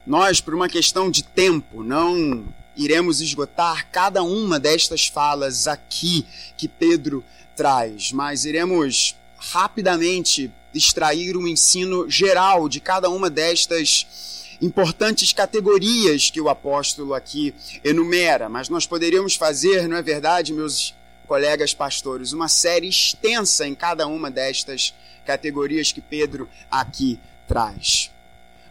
Nós, 0.06 0.42
por 0.42 0.54
uma 0.54 0.68
questão 0.68 1.11
de 1.11 1.25
tempo, 1.25 1.82
não 1.82 2.46
iremos 2.76 3.23
esgotar 3.23 3.88
cada 3.90 4.23
uma 4.23 4.61
destas 4.61 5.06
falas 5.06 5.66
aqui 5.66 6.26
que 6.54 6.68
Pedro 6.68 7.25
traz, 7.56 8.12
mas 8.12 8.44
iremos 8.44 9.16
rapidamente 9.36 10.52
extrair 10.75 11.36
um 11.36 11.46
ensino 11.46 12.08
geral 12.08 12.68
de 12.68 12.80
cada 12.80 13.08
uma 13.08 13.30
destas 13.30 14.36
importantes 14.60 15.32
categorias 15.32 16.30
que 16.30 16.40
o 16.40 16.48
apóstolo 16.48 17.14
aqui 17.14 17.54
enumera, 17.82 18.48
mas 18.48 18.68
nós 18.68 18.86
poderíamos 18.86 19.34
fazer, 19.34 19.88
não 19.88 19.96
é 19.96 20.02
verdade, 20.02 20.52
meus 20.52 20.94
colegas 21.26 21.75
pastores, 21.75 22.32
uma 22.32 22.48
série 22.48 22.88
extensa 22.88 23.66
em 23.66 23.75
cada 23.75 24.06
uma 24.06 24.30
destas 24.30 24.94
categorias 25.25 25.90
que 25.92 26.00
Pedro 26.00 26.48
aqui 26.70 27.18
traz. 27.48 28.10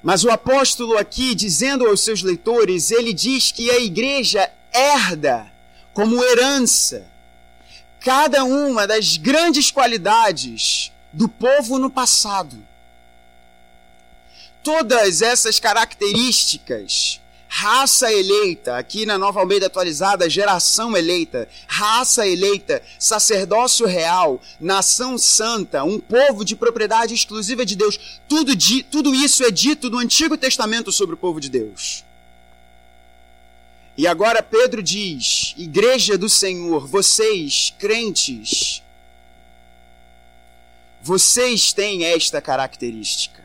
Mas 0.01 0.23
o 0.23 0.29
apóstolo 0.29 0.97
aqui, 0.97 1.33
dizendo 1.33 1.87
aos 1.87 2.01
seus 2.01 2.21
leitores, 2.21 2.91
ele 2.91 3.11
diz 3.11 3.51
que 3.51 3.69
a 3.71 3.79
igreja 3.79 4.49
herda 4.71 5.51
como 5.93 6.23
herança 6.23 7.07
cada 8.05 8.45
uma 8.45 8.87
das 8.87 9.17
grandes 9.17 9.71
qualidades 9.71 10.93
do 11.11 11.27
povo 11.27 11.77
no 11.77 11.89
passado 11.89 12.63
todas 14.65 15.21
essas 15.21 15.59
características, 15.59 17.21
raça 17.47 18.11
eleita, 18.11 18.77
aqui 18.77 19.05
na 19.05 19.15
Nova 19.15 19.39
Almeida 19.39 19.67
atualizada, 19.67 20.27
geração 20.27 20.97
eleita, 20.97 21.47
raça 21.67 22.27
eleita, 22.27 22.81
sacerdócio 22.97 23.85
real, 23.85 24.41
nação 24.59 25.19
santa, 25.19 25.83
um 25.83 25.99
povo 25.99 26.43
de 26.43 26.55
propriedade 26.55 27.13
exclusiva 27.13 27.63
de 27.63 27.75
Deus, 27.75 27.99
tudo, 28.27 28.53
tudo 28.89 29.13
isso 29.13 29.43
é 29.43 29.51
dito 29.51 29.87
no 29.87 29.99
Antigo 29.99 30.35
Testamento 30.35 30.91
sobre 30.91 31.13
o 31.13 31.17
povo 31.17 31.39
de 31.39 31.49
Deus. 31.49 32.03
E 33.97 34.07
agora 34.07 34.43
Pedro 34.43 34.83
diz: 34.83 35.53
Igreja 35.57 36.17
do 36.17 36.27
Senhor, 36.27 36.85
vocês, 36.85 37.73
crentes, 37.79 38.83
vocês 41.01 41.71
têm 41.71 42.03
esta 42.03 42.41
característica. 42.41 43.43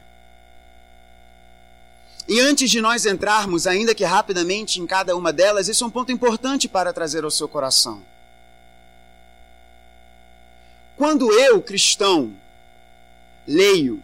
E 2.27 2.39
antes 2.41 2.71
de 2.71 2.81
nós 2.81 3.07
entrarmos, 3.07 3.67
ainda 3.67 3.95
que 3.95 4.05
rapidamente, 4.05 4.81
em 4.81 4.87
cada 4.87 5.17
uma 5.17 5.33
delas, 5.33 5.69
esse 5.69 5.83
é 5.83 5.87
um 5.87 5.91
ponto 5.91 6.13
importante 6.13 6.69
para 6.69 6.93
trazer 6.93 7.25
ao 7.25 7.31
seu 7.31 7.49
coração. 7.49 8.03
Quando 10.97 11.33
eu, 11.33 11.61
cristão, 11.61 12.33
leio 13.47 14.03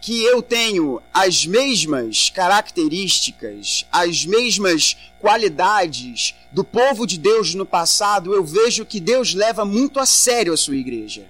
que 0.00 0.22
eu 0.22 0.42
tenho 0.42 1.02
as 1.12 1.46
mesmas 1.46 2.30
características, 2.30 3.86
as 3.90 4.24
mesmas 4.24 4.96
qualidades 5.20 6.34
do 6.52 6.62
povo 6.62 7.06
de 7.06 7.18
Deus 7.18 7.54
no 7.54 7.66
passado, 7.66 8.34
eu 8.34 8.44
vejo 8.44 8.86
que 8.86 9.00
Deus 9.00 9.34
leva 9.34 9.64
muito 9.64 9.98
a 9.98 10.06
sério 10.06 10.52
a 10.52 10.56
sua 10.56 10.76
igreja. 10.76 11.26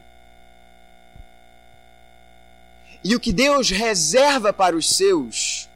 E 3.03 3.15
o 3.15 3.21
que 3.21 3.33
Deus 3.33 3.71
reserva 3.71 4.53
para 4.53 4.77
os 4.77 4.97
seus 4.97 5.69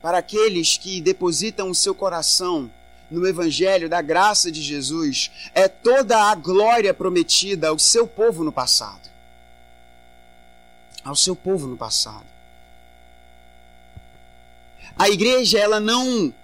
para 0.00 0.18
aqueles 0.18 0.76
que 0.76 1.00
depositam 1.00 1.70
o 1.70 1.74
seu 1.74 1.94
coração 1.94 2.70
no 3.10 3.26
Evangelho 3.26 3.88
da 3.88 4.02
graça 4.02 4.52
de 4.52 4.62
Jesus, 4.62 5.30
é 5.54 5.66
toda 5.66 6.30
a 6.30 6.34
glória 6.34 6.92
prometida 6.92 7.68
ao 7.68 7.78
seu 7.78 8.06
povo 8.06 8.44
no 8.44 8.52
passado. 8.52 9.08
Ao 11.02 11.16
seu 11.16 11.34
povo 11.34 11.66
no 11.66 11.76
passado. 11.76 12.26
A 14.98 15.08
igreja, 15.08 15.60
ela 15.60 15.78
não 15.78 16.34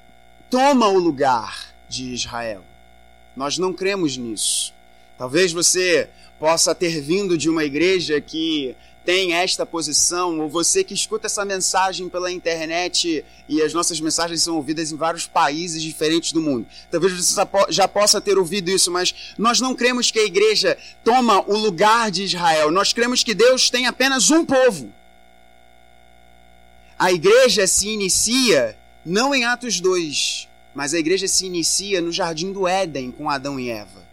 toma 0.48 0.86
o 0.86 0.96
lugar 0.96 1.74
de 1.88 2.14
Israel. 2.14 2.64
Nós 3.34 3.58
não 3.58 3.72
cremos 3.72 4.16
nisso. 4.16 4.72
Talvez 5.18 5.52
você 5.52 6.08
possa 6.38 6.72
ter 6.72 7.00
vindo 7.00 7.36
de 7.36 7.50
uma 7.50 7.64
igreja 7.64 8.20
que 8.20 8.76
tem 9.04 9.34
esta 9.34 9.66
posição, 9.66 10.38
ou 10.38 10.48
você 10.48 10.84
que 10.84 10.94
escuta 10.94 11.26
essa 11.26 11.44
mensagem 11.44 12.08
pela 12.08 12.30
internet 12.30 13.24
e 13.48 13.60
as 13.60 13.74
nossas 13.74 14.00
mensagens 14.00 14.42
são 14.42 14.54
ouvidas 14.54 14.92
em 14.92 14.96
vários 14.96 15.26
países 15.26 15.82
diferentes 15.82 16.30
do 16.30 16.40
mundo. 16.40 16.64
Talvez 16.92 17.12
você 17.12 17.34
já 17.70 17.88
possa 17.88 18.20
ter 18.20 18.38
ouvido 18.38 18.70
isso, 18.70 18.88
mas 18.88 19.34
nós 19.36 19.60
não 19.60 19.74
cremos 19.74 20.12
que 20.12 20.20
a 20.20 20.24
igreja 20.24 20.78
toma 21.02 21.44
o 21.50 21.56
lugar 21.56 22.08
de 22.10 22.22
Israel. 22.22 22.70
Nós 22.70 22.92
cremos 22.92 23.24
que 23.24 23.34
Deus 23.34 23.68
tem 23.68 23.86
apenas 23.86 24.30
um 24.30 24.44
povo. 24.44 24.92
A 26.98 27.12
igreja 27.12 27.66
se 27.66 27.88
inicia 27.88 28.76
não 29.04 29.34
em 29.34 29.44
Atos 29.44 29.80
2, 29.80 30.48
mas 30.74 30.94
a 30.94 30.98
igreja 30.98 31.26
se 31.28 31.46
inicia 31.46 32.00
no 32.00 32.12
jardim 32.12 32.52
do 32.52 32.66
Éden 32.66 33.10
com 33.10 33.28
Adão 33.28 33.58
e 33.58 33.68
Eva. 33.68 34.04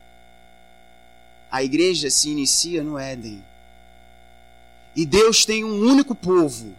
A 1.50 1.64
igreja 1.64 2.10
se 2.10 2.30
inicia 2.30 2.84
no 2.84 2.98
Éden. 2.98 3.44
E 4.96 5.06
Deus 5.06 5.46
tem 5.46 5.64
um 5.64 5.82
único 5.82 6.16
povo. 6.16 6.76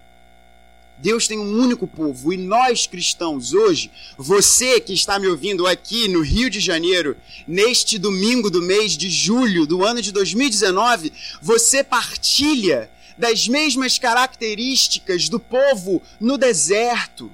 Deus 0.98 1.26
tem 1.26 1.38
um 1.38 1.60
único 1.60 1.86
povo. 1.86 2.32
E 2.32 2.36
nós 2.36 2.86
cristãos, 2.86 3.52
hoje, 3.52 3.90
você 4.16 4.80
que 4.80 4.92
está 4.92 5.18
me 5.18 5.26
ouvindo 5.26 5.66
aqui 5.66 6.08
no 6.08 6.20
Rio 6.20 6.48
de 6.48 6.60
Janeiro, 6.60 7.16
neste 7.46 7.98
domingo 7.98 8.50
do 8.50 8.62
mês 8.62 8.96
de 8.96 9.10
julho 9.10 9.66
do 9.66 9.84
ano 9.84 10.00
de 10.00 10.12
2019, 10.12 11.12
você 11.40 11.82
partilha 11.82 12.88
das 13.16 13.48
mesmas 13.48 13.98
características 13.98 15.28
do 15.28 15.38
povo 15.38 16.02
no 16.20 16.36
deserto. 16.36 17.30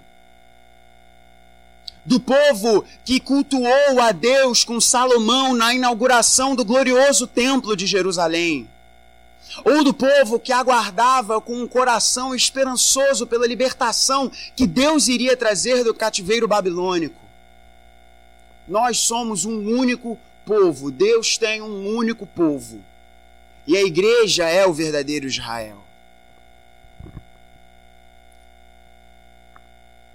Do 2.04 2.18
povo 2.18 2.85
que 3.04 3.20
cultuou 3.20 4.00
a 4.00 4.12
Deus 4.12 4.64
com 4.64 4.80
Salomão 4.80 5.54
na 5.54 5.75
inauguração 5.75 6.56
do 6.56 6.64
glorioso 6.64 7.26
templo 7.26 7.76
de 7.76 7.87
Jerusalém 7.87 8.68
ou 9.64 9.82
do 9.82 9.92
povo 9.92 10.38
que 10.38 10.52
aguardava 10.52 11.40
com 11.40 11.54
um 11.54 11.66
coração 11.66 12.35
esperançoso 12.35 13.26
pela 13.26 13.47
libertação 13.47 14.30
que 14.54 14.66
Deus 14.66 15.08
iria 15.08 15.37
trazer 15.37 15.85
do 15.85 15.94
cativeiro 15.94 16.47
babilônico. 16.47 17.20
Nós 18.66 18.99
somos 18.99 19.44
um 19.44 19.78
único 19.78 20.18
povo, 20.44 20.90
Deus 20.90 21.38
tem 21.38 21.62
um 21.62 21.94
único 21.97 22.26
povo. 22.26 22.85
E 23.69 23.77
a 23.77 23.83
igreja 23.83 24.49
é 24.49 24.67
o 24.67 24.73
verdadeiro 24.73 25.27
Israel. 25.27 25.85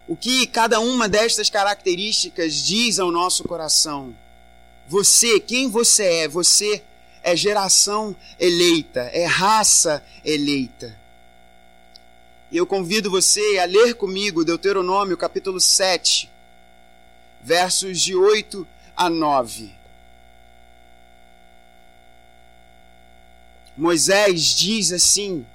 O 0.08 0.16
que 0.16 0.48
cada 0.48 0.80
uma 0.80 1.08
destas 1.08 1.52
características 1.52 2.56
diz 2.56 2.98
ao 2.98 3.12
nosso 3.12 3.44
coração? 3.44 4.16
Você, 4.88 5.40
quem 5.40 5.70
você 5.70 6.04
é? 6.04 6.28
Você 6.28 6.84
é 7.22 7.36
geração 7.36 8.16
eleita, 8.40 9.02
é 9.14 9.26
raça 9.26 10.04
eleita. 10.26 10.98
E 12.52 12.58
eu 12.58 12.66
convido 12.66 13.12
você 13.12 13.60
a 13.60 13.66
ler 13.66 13.94
comigo 13.94 14.44
Deuteronômio 14.44 15.16
capítulo 15.16 15.62
7, 15.62 16.28
versos 17.40 18.02
de 18.02 18.16
8 18.16 18.68
a 18.98 19.12
9. 19.12 19.83
Moisés 23.78 24.56
diz 24.56 24.92
assim: 24.92 25.46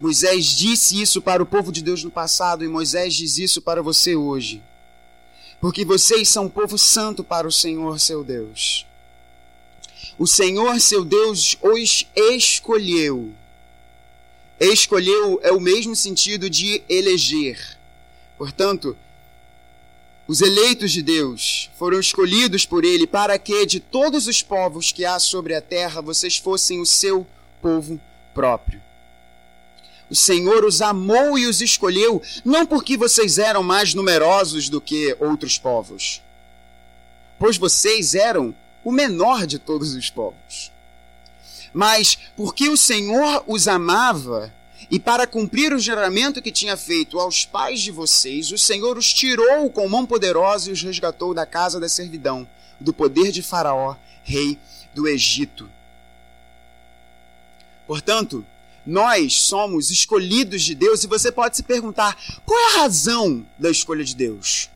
Moisés 0.00 0.46
disse 0.46 1.00
isso 1.00 1.20
para 1.20 1.42
o 1.42 1.46
povo 1.46 1.70
de 1.70 1.82
Deus 1.82 2.02
no 2.02 2.10
passado 2.10 2.64
e 2.64 2.68
Moisés 2.68 3.14
diz 3.14 3.36
isso 3.36 3.60
para 3.60 3.82
você 3.82 4.16
hoje. 4.16 4.62
Porque 5.60 5.84
vocês 5.84 6.28
são 6.28 6.48
povo 6.48 6.78
santo 6.78 7.22
para 7.22 7.46
o 7.46 7.52
Senhor 7.52 8.00
seu 8.00 8.24
Deus. 8.24 8.86
O 10.18 10.26
Senhor 10.26 10.80
seu 10.80 11.04
Deus 11.04 11.56
os 11.60 12.06
escolheu. 12.16 13.32
Escolheu 14.58 15.38
é 15.42 15.52
o 15.52 15.60
mesmo 15.60 15.94
sentido 15.94 16.48
de 16.48 16.82
eleger. 16.88 17.78
Portanto, 18.38 18.96
os 20.30 20.40
eleitos 20.40 20.92
de 20.92 21.02
Deus 21.02 21.68
foram 21.76 21.98
escolhidos 21.98 22.64
por 22.64 22.84
Ele 22.84 23.04
para 23.04 23.36
que 23.36 23.66
de 23.66 23.80
todos 23.80 24.28
os 24.28 24.40
povos 24.40 24.92
que 24.92 25.04
há 25.04 25.18
sobre 25.18 25.56
a 25.56 25.60
terra 25.60 26.00
vocês 26.00 26.36
fossem 26.36 26.80
o 26.80 26.86
seu 26.86 27.26
povo 27.60 28.00
próprio. 28.32 28.80
O 30.08 30.14
Senhor 30.14 30.64
os 30.64 30.80
amou 30.80 31.36
e 31.36 31.46
os 31.46 31.60
escolheu, 31.60 32.22
não 32.44 32.64
porque 32.64 32.96
vocês 32.96 33.38
eram 33.38 33.64
mais 33.64 33.92
numerosos 33.92 34.68
do 34.68 34.80
que 34.80 35.16
outros 35.18 35.58
povos, 35.58 36.22
pois 37.36 37.56
vocês 37.56 38.14
eram 38.14 38.54
o 38.84 38.92
menor 38.92 39.48
de 39.48 39.58
todos 39.58 39.94
os 39.94 40.10
povos. 40.10 40.70
Mas 41.74 42.16
porque 42.36 42.68
o 42.68 42.76
Senhor 42.76 43.42
os 43.48 43.66
amava, 43.66 44.54
e 44.90 44.98
para 44.98 45.24
cumprir 45.24 45.72
o 45.72 45.78
juramento 45.78 46.42
que 46.42 46.50
tinha 46.50 46.76
feito 46.76 47.20
aos 47.20 47.44
pais 47.44 47.80
de 47.80 47.92
vocês, 47.92 48.50
o 48.50 48.58
Senhor 48.58 48.98
os 48.98 49.14
tirou 49.14 49.70
com 49.70 49.88
mão 49.88 50.04
poderosa 50.04 50.68
e 50.68 50.72
os 50.72 50.82
resgatou 50.82 51.32
da 51.32 51.46
casa 51.46 51.78
da 51.78 51.88
servidão, 51.88 52.46
do 52.80 52.92
poder 52.92 53.30
de 53.30 53.40
Faraó, 53.40 53.94
rei 54.24 54.58
do 54.92 55.06
Egito. 55.06 55.70
Portanto, 57.86 58.44
nós 58.84 59.34
somos 59.42 59.90
escolhidos 59.90 60.62
de 60.62 60.74
Deus 60.74 61.04
e 61.04 61.06
você 61.06 61.30
pode 61.30 61.56
se 61.56 61.62
perguntar: 61.62 62.16
qual 62.44 62.58
é 62.58 62.74
a 62.74 62.82
razão 62.82 63.46
da 63.56 63.70
escolha 63.70 64.02
de 64.02 64.16
Deus? 64.16 64.70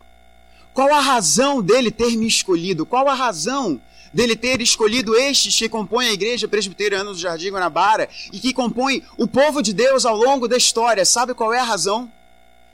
Qual 0.72 0.92
a 0.92 1.00
razão 1.00 1.60
dele 1.60 1.90
ter 1.90 2.16
me 2.16 2.26
escolhido? 2.26 2.86
Qual 2.86 3.08
a 3.08 3.14
razão 3.14 3.80
dele 4.14 4.36
ter 4.36 4.62
escolhido 4.62 5.16
estes 5.16 5.56
que 5.56 5.68
compõem 5.68 6.08
a 6.08 6.12
Igreja 6.12 6.46
Presbiteriana 6.46 7.10
do 7.10 7.18
Jardim 7.18 7.50
Guanabara 7.50 8.08
e 8.32 8.38
que 8.38 8.54
compõem 8.54 9.02
o 9.18 9.26
povo 9.26 9.60
de 9.60 9.72
Deus 9.72 10.06
ao 10.06 10.16
longo 10.16 10.46
da 10.46 10.56
história? 10.56 11.04
Sabe 11.04 11.34
qual 11.34 11.52
é 11.52 11.58
a 11.58 11.64
razão? 11.64 12.10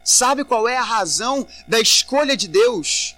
Sabe 0.04 0.44
qual 0.44 0.68
é 0.68 0.76
a 0.76 0.82
razão 0.82 1.46
da 1.66 1.80
escolha 1.80 2.36
de 2.36 2.46
Deus? 2.46 3.16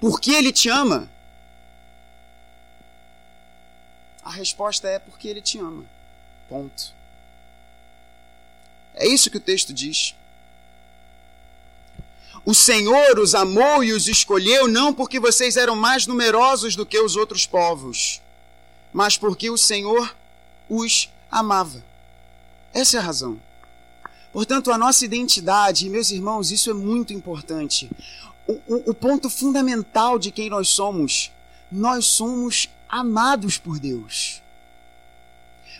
Porque 0.00 0.32
ele 0.32 0.52
te 0.52 0.70
ama. 0.70 1.08
A 4.24 4.30
resposta 4.30 4.88
é 4.88 4.98
porque 4.98 5.28
ele 5.28 5.42
te 5.42 5.58
ama. 5.58 5.84
Ponto. 6.48 6.94
É 8.94 9.06
isso 9.06 9.30
que 9.30 9.36
o 9.36 9.40
texto 9.40 9.72
diz. 9.72 10.14
O 12.44 12.52
Senhor 12.52 13.18
os 13.18 13.34
amou 13.34 13.82
e 13.82 13.92
os 13.92 14.06
escolheu 14.06 14.68
não 14.68 14.92
porque 14.92 15.18
vocês 15.18 15.56
eram 15.56 15.74
mais 15.74 16.06
numerosos 16.06 16.76
do 16.76 16.84
que 16.84 16.98
os 16.98 17.16
outros 17.16 17.46
povos, 17.46 18.20
mas 18.92 19.16
porque 19.16 19.48
o 19.48 19.56
Senhor 19.56 20.14
os 20.68 21.08
amava. 21.30 21.82
Essa 22.74 22.98
é 22.98 23.00
a 23.00 23.02
razão. 23.02 23.40
Portanto, 24.30 24.70
a 24.70 24.76
nossa 24.76 25.04
identidade, 25.04 25.88
meus 25.88 26.10
irmãos, 26.10 26.50
isso 26.50 26.68
é 26.68 26.74
muito 26.74 27.14
importante. 27.14 27.90
O, 28.46 28.52
o, 28.66 28.90
o 28.90 28.94
ponto 28.94 29.30
fundamental 29.30 30.18
de 30.18 30.30
quem 30.30 30.50
nós 30.50 30.68
somos, 30.68 31.32
nós 31.72 32.04
somos 32.04 32.68
amados 32.88 33.56
por 33.56 33.78
Deus. 33.78 34.42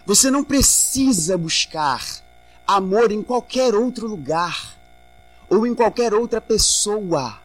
Você 0.07 0.31
não 0.31 0.43
precisa 0.43 1.37
buscar 1.37 2.03
amor 2.67 3.13
em 3.13 3.23
qualquer 3.23 3.75
outro 3.75 4.07
lugar 4.07 4.75
ou 5.49 5.67
em 5.67 5.75
qualquer 5.75 6.15
outra 6.15 6.41
pessoa. 6.41 7.39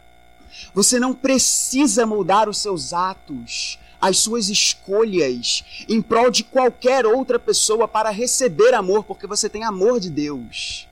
Você 0.73 0.99
não 0.99 1.13
precisa 1.13 2.05
moldar 2.05 2.49
os 2.49 2.57
seus 2.57 2.93
atos, 2.93 3.79
as 4.01 4.17
suas 4.17 4.49
escolhas 4.49 5.63
em 5.87 6.01
prol 6.01 6.29
de 6.29 6.43
qualquer 6.43 7.05
outra 7.05 7.37
pessoa 7.37 7.87
para 7.87 8.09
receber 8.09 8.73
amor, 8.73 9.03
porque 9.03 9.27
você 9.27 9.49
tem 9.49 9.63
amor 9.63 9.99
de 9.99 10.09
Deus. 10.09 10.87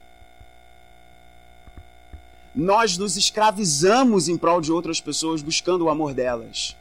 Nós 2.53 2.97
nos 2.97 3.15
escravizamos 3.15 4.27
em 4.27 4.37
prol 4.37 4.59
de 4.59 4.71
outras 4.71 4.99
pessoas 4.99 5.41
buscando 5.41 5.85
o 5.85 5.89
amor 5.89 6.13
delas 6.13 6.75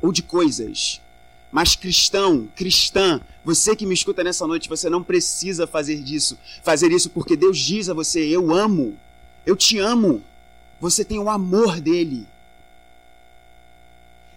ou 0.00 0.12
de 0.12 0.22
coisas. 0.22 1.00
Mas 1.50 1.74
cristão, 1.74 2.48
cristã, 2.54 3.20
você 3.44 3.74
que 3.74 3.86
me 3.86 3.94
escuta 3.94 4.22
nessa 4.22 4.46
noite, 4.46 4.68
você 4.68 4.90
não 4.90 5.02
precisa 5.02 5.66
fazer 5.66 6.02
disso. 6.02 6.38
Fazer 6.62 6.92
isso 6.92 7.10
porque 7.10 7.36
Deus 7.36 7.58
diz 7.58 7.88
a 7.88 7.94
você: 7.94 8.20
Eu 8.20 8.54
amo, 8.54 8.96
eu 9.46 9.56
te 9.56 9.78
amo. 9.78 10.22
Você 10.80 11.04
tem 11.04 11.18
o 11.18 11.30
amor 11.30 11.80
dele. 11.80 12.26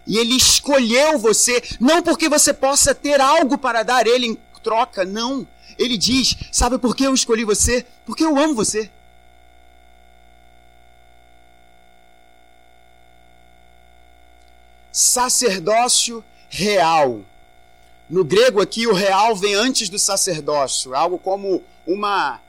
E 0.06 0.16
ele 0.16 0.34
escolheu 0.34 1.18
você, 1.18 1.62
não 1.78 2.02
porque 2.02 2.28
você 2.28 2.54
possa 2.54 2.94
ter 2.94 3.20
algo 3.20 3.58
para 3.58 3.82
dar 3.82 4.06
ele 4.06 4.26
em 4.26 4.38
troca, 4.62 5.04
não. 5.04 5.46
Ele 5.76 5.98
diz: 5.98 6.36
Sabe 6.50 6.78
por 6.78 6.96
que 6.96 7.04
eu 7.04 7.14
escolhi 7.14 7.44
você? 7.44 7.86
Porque 8.06 8.24
eu 8.24 8.38
amo 8.38 8.54
você. 8.54 8.90
Sacerdócio 14.90 16.24
real. 16.48 17.22
No 18.08 18.24
grego 18.24 18.60
aqui, 18.60 18.86
o 18.86 18.92
real 18.92 19.36
vem 19.36 19.54
antes 19.54 19.88
do 19.88 19.98
sacerdócio, 19.98 20.94
algo 20.94 21.16
como 21.16 21.62
uma 21.86 22.40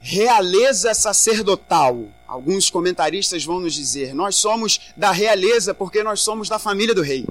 realeza 0.00 0.94
sacerdotal. 0.94 2.08
Alguns 2.26 2.70
comentaristas 2.70 3.44
vão 3.44 3.60
nos 3.60 3.74
dizer: 3.74 4.14
nós 4.14 4.36
somos 4.36 4.92
da 4.96 5.10
realeza 5.10 5.74
porque 5.74 6.02
nós 6.02 6.20
somos 6.20 6.48
da 6.48 6.58
família 6.58 6.94
do 6.94 7.02
rei. 7.02 7.26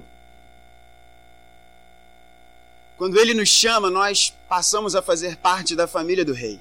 Quando 2.98 3.18
ele 3.18 3.34
nos 3.34 3.48
chama, 3.48 3.90
nós 3.90 4.36
passamos 4.48 4.94
a 4.94 5.02
fazer 5.02 5.38
parte 5.38 5.74
da 5.74 5.88
família 5.88 6.26
do 6.26 6.34
rei. 6.34 6.60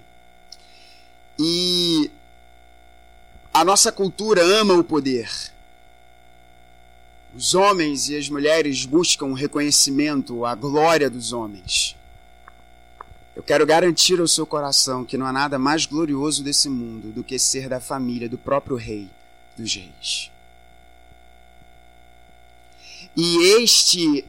E 1.37 2.11
a 3.53 3.64
nossa 3.64 3.90
cultura 3.90 4.40
ama 4.42 4.75
o 4.75 4.85
poder. 4.85 5.29
Os 7.35 7.55
homens 7.55 8.09
e 8.09 8.16
as 8.16 8.29
mulheres 8.29 8.85
buscam 8.85 9.27
o 9.27 9.35
reconhecimento, 9.35 10.44
a 10.44 10.55
glória 10.55 11.11
dos 11.11 11.33
homens. 11.33 11.97
Eu 13.38 13.44
quero 13.44 13.64
garantir 13.64 14.18
ao 14.18 14.27
seu 14.27 14.44
coração 14.44 15.05
que 15.05 15.16
não 15.16 15.24
há 15.24 15.33
nada 15.33 15.61
mais 15.61 15.87
glorioso 15.87 16.42
desse 16.42 16.68
mundo 16.68 17.12
do 17.12 17.22
que 17.22 17.38
ser 17.38 17.68
da 17.68 17.79
família 17.79 18.29
do 18.29 18.37
próprio 18.37 18.74
Rei 18.74 19.09
dos 19.57 19.72
Reis. 19.77 20.33
E 23.16 23.62
este 23.62 24.24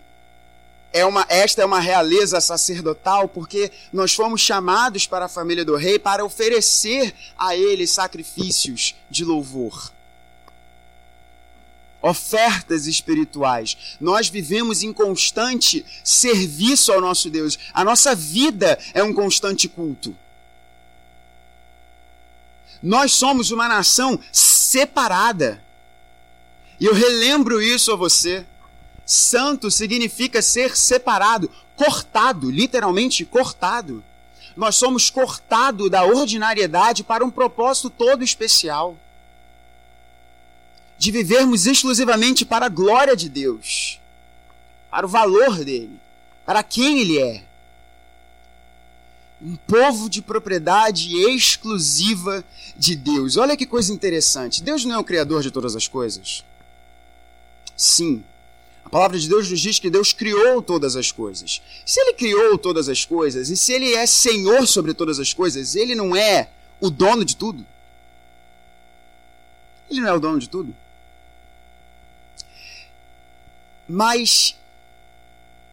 é 0.94 1.04
uma, 1.04 1.26
esta 1.28 1.64
é 1.64 1.66
uma 1.66 1.80
realeza 1.80 2.40
sacerdotal 2.40 3.28
porque 3.28 3.72
nós 3.92 4.14
fomos 4.14 4.42
chamados 4.42 5.08
para 5.08 5.26
a 5.26 5.30
família 5.30 5.66
do 5.66 5.76
rei 5.76 5.98
para 5.98 6.24
oferecer 6.24 7.12
a 7.36 7.56
ele 7.56 7.88
sacrifícios 7.88 8.94
de 9.10 9.26
louvor 9.26 9.92
ofertas 12.02 12.88
espirituais. 12.88 13.96
Nós 14.00 14.30
vivemos 14.30 14.84
em 14.84 14.94
constante 14.94 15.86
serviço 16.04 16.92
ao 16.92 17.02
nosso 17.02 17.30
Deus. 17.30 17.58
A 17.74 17.84
nossa 17.84 18.16
vida 18.16 18.80
é 18.94 19.04
um 19.04 19.14
constante 19.14 19.68
culto. 19.68 20.16
Nós 22.82 23.12
somos 23.12 23.52
uma 23.52 23.68
nação 23.68 24.20
separada. 24.32 25.62
E 26.80 26.86
eu 26.86 26.94
relembro 26.94 27.62
isso 27.62 27.92
a 27.92 27.96
você. 27.96 28.46
Santo 29.06 29.70
significa 29.70 30.42
ser 30.42 30.78
separado, 30.78 31.52
cortado, 31.76 32.50
literalmente 32.50 33.26
cortado. 33.26 34.04
Nós 34.56 34.76
somos 34.76 35.10
cortados 35.10 35.90
da 35.90 36.04
ordinariedade 36.04 37.04
para 37.04 37.26
um 37.26 37.30
propósito 37.30 37.90
todo 37.90 38.24
especial 38.24 38.98
de 41.00 41.12
vivermos 41.12 41.66
exclusivamente 41.66 42.46
para 42.46 42.68
a 42.68 42.70
glória 42.70 43.16
de 43.16 43.30
Deus. 43.30 44.00
para 44.92 45.06
o 45.06 45.10
valor 45.10 45.64
dele, 45.64 46.00
para 46.46 46.64
quem 46.64 47.00
ele 47.00 47.20
é. 47.20 47.44
Um 49.42 49.56
povo 49.56 50.10
de 50.10 50.22
propriedade 50.22 51.16
exclusiva 51.30 52.44
de 52.76 52.96
Deus. 52.96 53.38
Olha 53.38 53.56
que 53.56 53.66
coisa 53.66 53.94
interessante. 53.94 54.62
Deus 54.62 54.84
não 54.84 54.96
é 54.96 54.98
o 54.98 55.04
criador 55.04 55.42
de 55.42 55.52
todas 55.52 55.76
as 55.76 55.88
coisas? 55.88 56.44
Sim. 57.78 58.24
A 58.84 58.90
palavra 58.90 59.18
de 59.18 59.30
Deus 59.30 59.50
nos 59.50 59.62
diz 59.62 59.80
que 59.80 59.90
Deus 59.90 60.12
criou 60.12 60.62
todas 60.62 60.98
as 60.98 61.12
coisas. 61.12 61.62
Se 61.86 62.02
ele 62.02 62.14
criou 62.14 62.58
todas 62.58 62.90
as 62.90 63.06
coisas, 63.06 63.50
e 63.50 63.56
se 63.56 63.72
ele 63.72 63.94
é 63.94 64.06
senhor 64.06 64.68
sobre 64.68 64.94
todas 64.94 65.20
as 65.20 65.34
coisas, 65.34 65.76
ele 65.76 65.96
não 65.96 66.16
é 66.16 66.50
o 66.82 66.90
dono 66.90 67.24
de 67.24 67.38
tudo? 67.38 67.66
Ele 69.90 70.02
não 70.02 70.10
é 70.10 70.14
o 70.14 70.20
dono 70.20 70.40
de 70.40 70.50
tudo? 70.50 70.76
Mas 73.90 74.56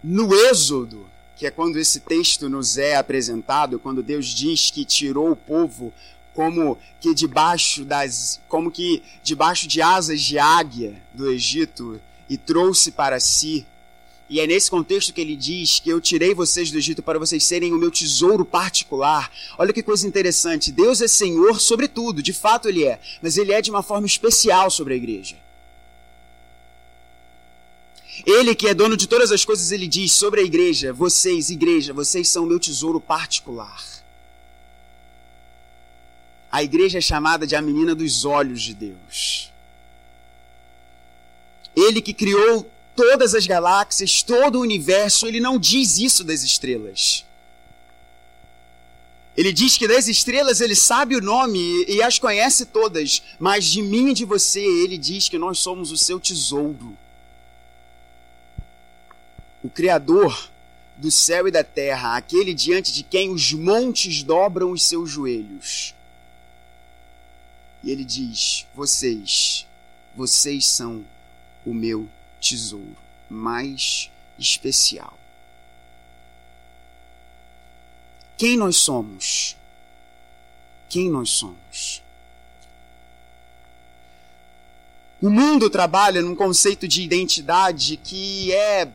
no 0.02 0.34
Êxodo, 0.34 1.06
que 1.36 1.46
é 1.46 1.50
quando 1.50 1.78
esse 1.78 2.00
texto 2.00 2.48
nos 2.48 2.78
é 2.78 2.96
apresentado, 2.96 3.78
quando 3.78 4.02
Deus 4.02 4.28
diz 4.28 4.70
que 4.70 4.86
tirou 4.86 5.30
o 5.30 5.36
povo 5.36 5.92
como 6.32 6.78
que 6.98 7.14
debaixo 7.14 7.84
das 7.84 8.40
como 8.48 8.70
que 8.70 9.02
debaixo 9.22 9.68
de 9.68 9.82
asas 9.82 10.22
de 10.22 10.38
águia 10.38 11.02
do 11.12 11.30
Egito 11.30 12.00
e 12.28 12.38
trouxe 12.38 12.90
para 12.90 13.20
si. 13.20 13.66
E 14.30 14.40
é 14.40 14.46
nesse 14.46 14.70
contexto 14.70 15.12
que 15.12 15.20
ele 15.20 15.36
diz 15.36 15.78
que 15.78 15.90
eu 15.90 16.00
tirei 16.00 16.34
vocês 16.34 16.70
do 16.70 16.78
Egito 16.78 17.02
para 17.02 17.18
vocês 17.18 17.44
serem 17.44 17.72
o 17.74 17.78
meu 17.78 17.90
tesouro 17.90 18.44
particular. 18.44 19.30
Olha 19.58 19.72
que 19.72 19.82
coisa 19.82 20.06
interessante. 20.06 20.72
Deus 20.72 21.02
é 21.02 21.06
Senhor 21.06 21.60
sobre 21.60 21.86
tudo, 21.86 22.22
de 22.22 22.32
fato 22.32 22.66
ele 22.68 22.84
é, 22.84 22.98
mas 23.20 23.36
ele 23.36 23.52
é 23.52 23.60
de 23.60 23.70
uma 23.70 23.82
forma 23.82 24.06
especial 24.06 24.70
sobre 24.70 24.94
a 24.94 24.96
igreja. 24.96 25.36
Ele 28.24 28.54
que 28.54 28.68
é 28.68 28.74
dono 28.74 28.96
de 28.96 29.06
todas 29.06 29.30
as 29.30 29.44
coisas, 29.44 29.72
ele 29.72 29.86
diz 29.86 30.12
sobre 30.12 30.40
a 30.40 30.44
igreja: 30.44 30.92
vocês, 30.92 31.50
igreja, 31.50 31.92
vocês 31.92 32.28
são 32.28 32.46
meu 32.46 32.58
tesouro 32.58 33.00
particular. 33.00 33.84
A 36.50 36.62
igreja 36.62 36.98
é 36.98 37.00
chamada 37.00 37.46
de 37.46 37.54
a 37.54 37.60
menina 37.60 37.94
dos 37.94 38.24
olhos 38.24 38.62
de 38.62 38.72
Deus. 38.72 39.52
Ele 41.74 42.00
que 42.00 42.14
criou 42.14 42.70
todas 42.94 43.34
as 43.34 43.46
galáxias, 43.46 44.22
todo 44.22 44.56
o 44.56 44.62
universo, 44.62 45.26
ele 45.26 45.40
não 45.40 45.58
diz 45.58 45.98
isso 45.98 46.24
das 46.24 46.42
estrelas. 46.42 47.26
Ele 49.36 49.52
diz 49.52 49.76
que 49.76 49.86
das 49.86 50.08
estrelas 50.08 50.62
ele 50.62 50.74
sabe 50.74 51.14
o 51.14 51.20
nome 51.20 51.84
e 51.86 52.00
as 52.00 52.18
conhece 52.18 52.64
todas, 52.64 53.22
mas 53.38 53.66
de 53.66 53.82
mim 53.82 54.08
e 54.08 54.14
de 54.14 54.24
você 54.24 54.60
ele 54.60 54.96
diz 54.96 55.28
que 55.28 55.36
nós 55.36 55.58
somos 55.58 55.92
o 55.92 55.98
seu 55.98 56.18
tesouro 56.18 56.96
o 59.66 59.70
Criador 59.70 60.48
do 60.96 61.10
céu 61.10 61.48
e 61.48 61.50
da 61.50 61.64
terra, 61.64 62.16
aquele 62.16 62.54
diante 62.54 62.92
de 62.92 63.02
quem 63.02 63.30
os 63.30 63.52
montes 63.52 64.22
dobram 64.22 64.70
os 64.70 64.84
seus 64.84 65.10
joelhos. 65.10 65.92
E 67.82 67.90
ele 67.90 68.04
diz: 68.04 68.64
Vocês, 68.72 69.66
vocês 70.14 70.66
são 70.66 71.04
o 71.64 71.74
meu 71.74 72.08
tesouro 72.40 72.96
mais 73.28 74.08
especial. 74.38 75.18
Quem 78.36 78.56
nós 78.56 78.76
somos? 78.76 79.56
Quem 80.88 81.10
nós 81.10 81.30
somos? 81.30 82.02
O 85.20 85.28
mundo 85.28 85.68
trabalha 85.68 86.22
num 86.22 86.36
conceito 86.36 86.86
de 86.86 87.02
identidade 87.02 87.96
que 87.96 88.52
é 88.52 88.88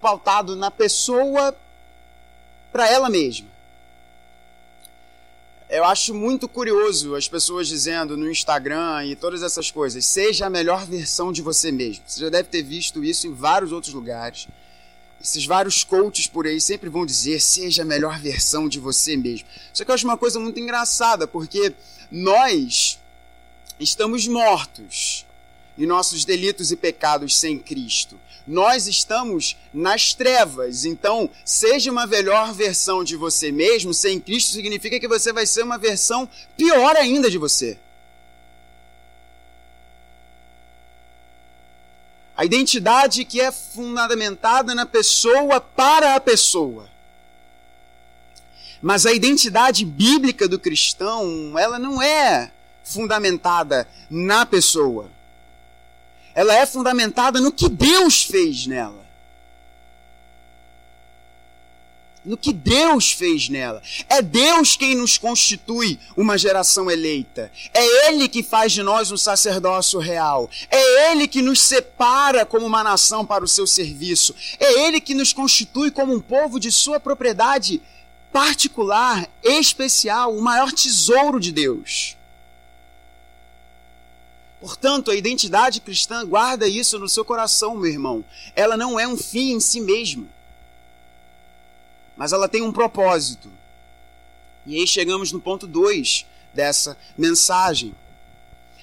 pautado 0.00 0.56
na 0.56 0.70
pessoa 0.70 1.54
para 2.72 2.88
ela 2.88 3.08
mesma. 3.10 3.48
Eu 5.68 5.84
acho 5.84 6.12
muito 6.12 6.48
curioso 6.48 7.14
as 7.14 7.28
pessoas 7.28 7.68
dizendo 7.68 8.16
no 8.16 8.28
Instagram 8.28 9.06
e 9.06 9.14
todas 9.14 9.40
essas 9.40 9.70
coisas, 9.70 10.04
seja 10.04 10.46
a 10.46 10.50
melhor 10.50 10.84
versão 10.84 11.32
de 11.32 11.42
você 11.42 11.70
mesmo. 11.70 12.02
Você 12.06 12.20
já 12.20 12.28
deve 12.28 12.48
ter 12.48 12.62
visto 12.62 13.04
isso 13.04 13.28
em 13.28 13.32
vários 13.32 13.70
outros 13.70 13.94
lugares. 13.94 14.48
Esses 15.22 15.46
vários 15.46 15.84
coaches 15.84 16.26
por 16.26 16.46
aí 16.46 16.60
sempre 16.60 16.88
vão 16.88 17.06
dizer, 17.06 17.40
seja 17.40 17.82
a 17.82 17.84
melhor 17.84 18.18
versão 18.18 18.68
de 18.68 18.80
você 18.80 19.16
mesmo. 19.16 19.46
Só 19.72 19.84
que 19.84 19.90
eu 19.90 19.94
acho 19.94 20.06
uma 20.06 20.16
coisa 20.16 20.40
muito 20.40 20.58
engraçada, 20.58 21.26
porque 21.26 21.72
nós 22.10 22.98
estamos 23.78 24.26
mortos 24.26 25.24
em 25.80 25.86
nossos 25.86 26.24
delitos 26.24 26.70
e 26.70 26.76
pecados 26.76 27.36
sem 27.36 27.58
Cristo 27.58 28.16
nós 28.50 28.86
estamos 28.86 29.56
nas 29.72 30.12
trevas. 30.12 30.84
Então, 30.84 31.30
seja 31.44 31.90
uma 31.90 32.06
melhor 32.06 32.52
versão 32.52 33.04
de 33.04 33.16
você 33.16 33.52
mesmo, 33.52 33.94
sem 33.94 34.20
Cristo 34.20 34.52
significa 34.52 34.98
que 34.98 35.08
você 35.08 35.32
vai 35.32 35.46
ser 35.46 35.62
uma 35.62 35.78
versão 35.78 36.28
pior 36.56 36.96
ainda 36.96 37.30
de 37.30 37.38
você. 37.38 37.78
A 42.36 42.44
identidade 42.44 43.24
que 43.24 43.40
é 43.40 43.52
fundamentada 43.52 44.74
na 44.74 44.86
pessoa 44.86 45.60
para 45.60 46.14
a 46.14 46.20
pessoa. 46.20 46.88
Mas 48.80 49.04
a 49.04 49.12
identidade 49.12 49.84
bíblica 49.84 50.48
do 50.48 50.58
cristão, 50.58 51.54
ela 51.58 51.78
não 51.78 52.00
é 52.00 52.50
fundamentada 52.82 53.86
na 54.08 54.46
pessoa 54.46 55.10
ela 56.40 56.54
é 56.54 56.64
fundamentada 56.64 57.38
no 57.38 57.52
que 57.52 57.68
Deus 57.68 58.22
fez 58.22 58.66
nela. 58.66 59.04
No 62.24 62.34
que 62.34 62.50
Deus 62.50 63.12
fez 63.12 63.50
nela. 63.50 63.82
É 64.08 64.22
Deus 64.22 64.74
quem 64.74 64.94
nos 64.94 65.18
constitui 65.18 66.00
uma 66.16 66.38
geração 66.38 66.90
eleita. 66.90 67.52
É 67.74 68.08
Ele 68.08 68.26
que 68.26 68.42
faz 68.42 68.72
de 68.72 68.82
nós 68.82 69.12
um 69.12 69.18
sacerdócio 69.18 70.00
real. 70.00 70.48
É 70.70 71.10
Ele 71.10 71.28
que 71.28 71.42
nos 71.42 71.60
separa 71.60 72.46
como 72.46 72.64
uma 72.64 72.82
nação 72.82 73.26
para 73.26 73.44
o 73.44 73.48
seu 73.48 73.66
serviço. 73.66 74.34
É 74.58 74.86
Ele 74.86 74.98
que 74.98 75.12
nos 75.12 75.34
constitui 75.34 75.90
como 75.90 76.14
um 76.14 76.20
povo 76.20 76.58
de 76.58 76.72
sua 76.72 76.98
propriedade 76.98 77.82
particular, 78.32 79.28
especial, 79.42 80.34
o 80.34 80.40
maior 80.40 80.72
tesouro 80.72 81.38
de 81.38 81.52
Deus. 81.52 82.16
Portanto, 84.60 85.10
a 85.10 85.16
identidade 85.16 85.80
cristã 85.80 86.26
guarda 86.26 86.68
isso 86.68 86.98
no 86.98 87.08
seu 87.08 87.24
coração, 87.24 87.74
meu 87.76 87.90
irmão. 87.90 88.24
Ela 88.54 88.76
não 88.76 89.00
é 89.00 89.08
um 89.08 89.16
fim 89.16 89.52
em 89.52 89.60
si 89.60 89.80
mesma, 89.80 90.26
mas 92.14 92.32
ela 92.32 92.48
tem 92.48 92.60
um 92.60 92.72
propósito. 92.72 93.50
E 94.66 94.78
aí 94.78 94.86
chegamos 94.86 95.32
no 95.32 95.40
ponto 95.40 95.66
2 95.66 96.26
dessa 96.52 96.96
mensagem. 97.16 97.94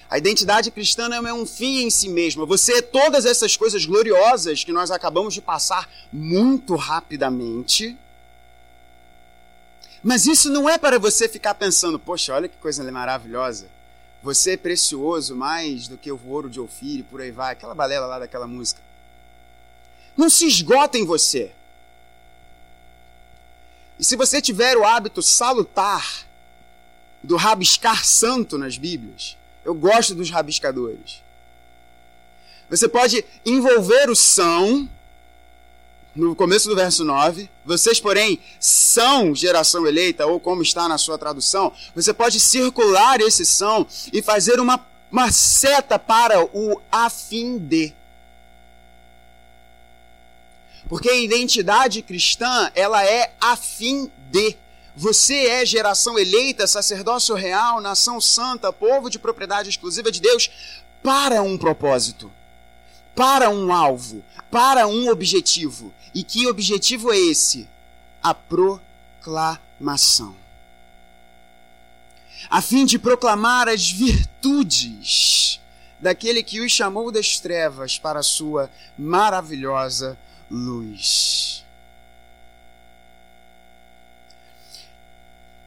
A 0.09 0.17
identidade 0.17 0.71
cristã 0.71 1.07
não 1.07 1.27
é 1.27 1.33
um 1.33 1.45
fim 1.45 1.83
em 1.83 1.89
si 1.91 2.09
mesma. 2.09 2.45
Você 2.45 2.77
é 2.77 2.81
todas 2.81 3.25
essas 3.25 3.55
coisas 3.55 3.85
gloriosas 3.85 4.63
que 4.63 4.71
nós 4.71 4.89
acabamos 4.89 5.33
de 5.33 5.41
passar 5.41 5.87
muito 6.11 6.75
rapidamente. 6.75 7.95
Mas 10.01 10.25
isso 10.25 10.49
não 10.49 10.67
é 10.67 10.77
para 10.77 10.97
você 10.97 11.27
ficar 11.27 11.53
pensando, 11.55 11.99
poxa, 11.99 12.33
olha 12.33 12.47
que 12.47 12.57
coisa 12.57 12.89
maravilhosa. 12.89 13.76
Você 14.27 14.51
é 14.51 14.57
precioso 14.57 15.37
mais 15.37 15.87
do 15.87 15.97
que 15.97 16.11
o 16.11 16.19
ouro 16.27 16.49
de 16.49 16.59
Ofir 16.59 16.99
e 16.99 17.03
por 17.03 17.21
aí 17.21 17.31
vai. 17.31 17.53
Aquela 17.53 17.73
balela 17.73 18.05
lá 18.05 18.19
daquela 18.19 18.45
música. 18.45 18.81
Não 20.17 20.29
se 20.29 20.45
esgota 20.45 20.97
em 20.97 21.05
você. 21.05 21.53
E 23.97 24.03
se 24.03 24.17
você 24.17 24.41
tiver 24.41 24.75
o 24.75 24.83
hábito 24.83 25.21
salutar 25.21 26.27
do 27.23 27.37
rabiscar 27.37 28.03
santo 28.03 28.57
nas 28.57 28.77
Bíblias, 28.77 29.37
eu 29.63 29.73
gosto 29.73 30.13
dos 30.13 30.29
rabiscadores. 30.29 31.23
Você 32.69 32.89
pode 32.89 33.23
envolver 33.45 34.09
o 34.09 34.15
são 34.15 34.89
no 36.17 36.35
começo 36.35 36.67
do 36.67 36.75
verso 36.75 37.05
9, 37.05 37.47
vocês, 37.63 37.99
porém, 37.99 38.39
são 38.59 39.35
geração 39.35 39.85
eleita, 39.85 40.25
ou 40.25 40.39
como 40.39 40.63
está 40.63 40.87
na 40.87 40.97
sua 40.97 41.17
tradução, 41.17 41.71
você 41.93 42.11
pode 42.11 42.39
circular 42.39 43.21
esse 43.21 43.45
são 43.45 43.85
e 44.11 44.21
fazer 44.21 44.59
uma, 44.59 44.83
uma 45.11 45.31
seta 45.31 45.99
para 45.99 46.43
o 46.43 46.81
a 46.91 47.09
fim 47.09 47.59
de. 47.59 47.93
Porque 50.89 51.09
a 51.09 51.15
identidade 51.15 52.01
cristã, 52.01 52.71
ela 52.73 53.05
é 53.05 53.33
a 53.39 53.55
fim 53.55 54.11
de. 54.31 54.57
Você 54.95 55.35
é 55.45 55.65
geração 55.65 56.17
eleita, 56.17 56.65
sacerdócio 56.65 57.35
real, 57.35 57.79
nação 57.79 58.19
santa, 58.19 58.73
povo 58.73 59.07
de 59.09 59.19
propriedade 59.19 59.69
exclusiva 59.69 60.11
de 60.11 60.19
Deus, 60.19 60.49
para 61.03 61.43
um 61.43 61.55
propósito, 61.59 62.31
para 63.15 63.51
um 63.51 63.71
alvo, 63.71 64.23
para 64.49 64.87
um 64.87 65.09
objetivo. 65.09 65.93
E 66.17 66.23
que 66.23 66.47
objetivo 66.47 67.13
é 67.13 67.17
esse? 67.19 67.69
A 68.23 68.33
proclamação. 68.33 70.35
A 72.49 72.59
fim 72.59 72.85
de 72.85 72.97
proclamar 72.97 73.67
as 73.67 73.91
virtudes 73.91 75.61
daquele 75.99 76.41
que 76.41 76.59
os 76.59 76.71
chamou 76.71 77.11
das 77.11 77.39
trevas 77.39 77.99
para 77.99 78.21
a 78.21 78.23
sua 78.23 78.67
maravilhosa 78.97 80.17
luz. 80.49 81.63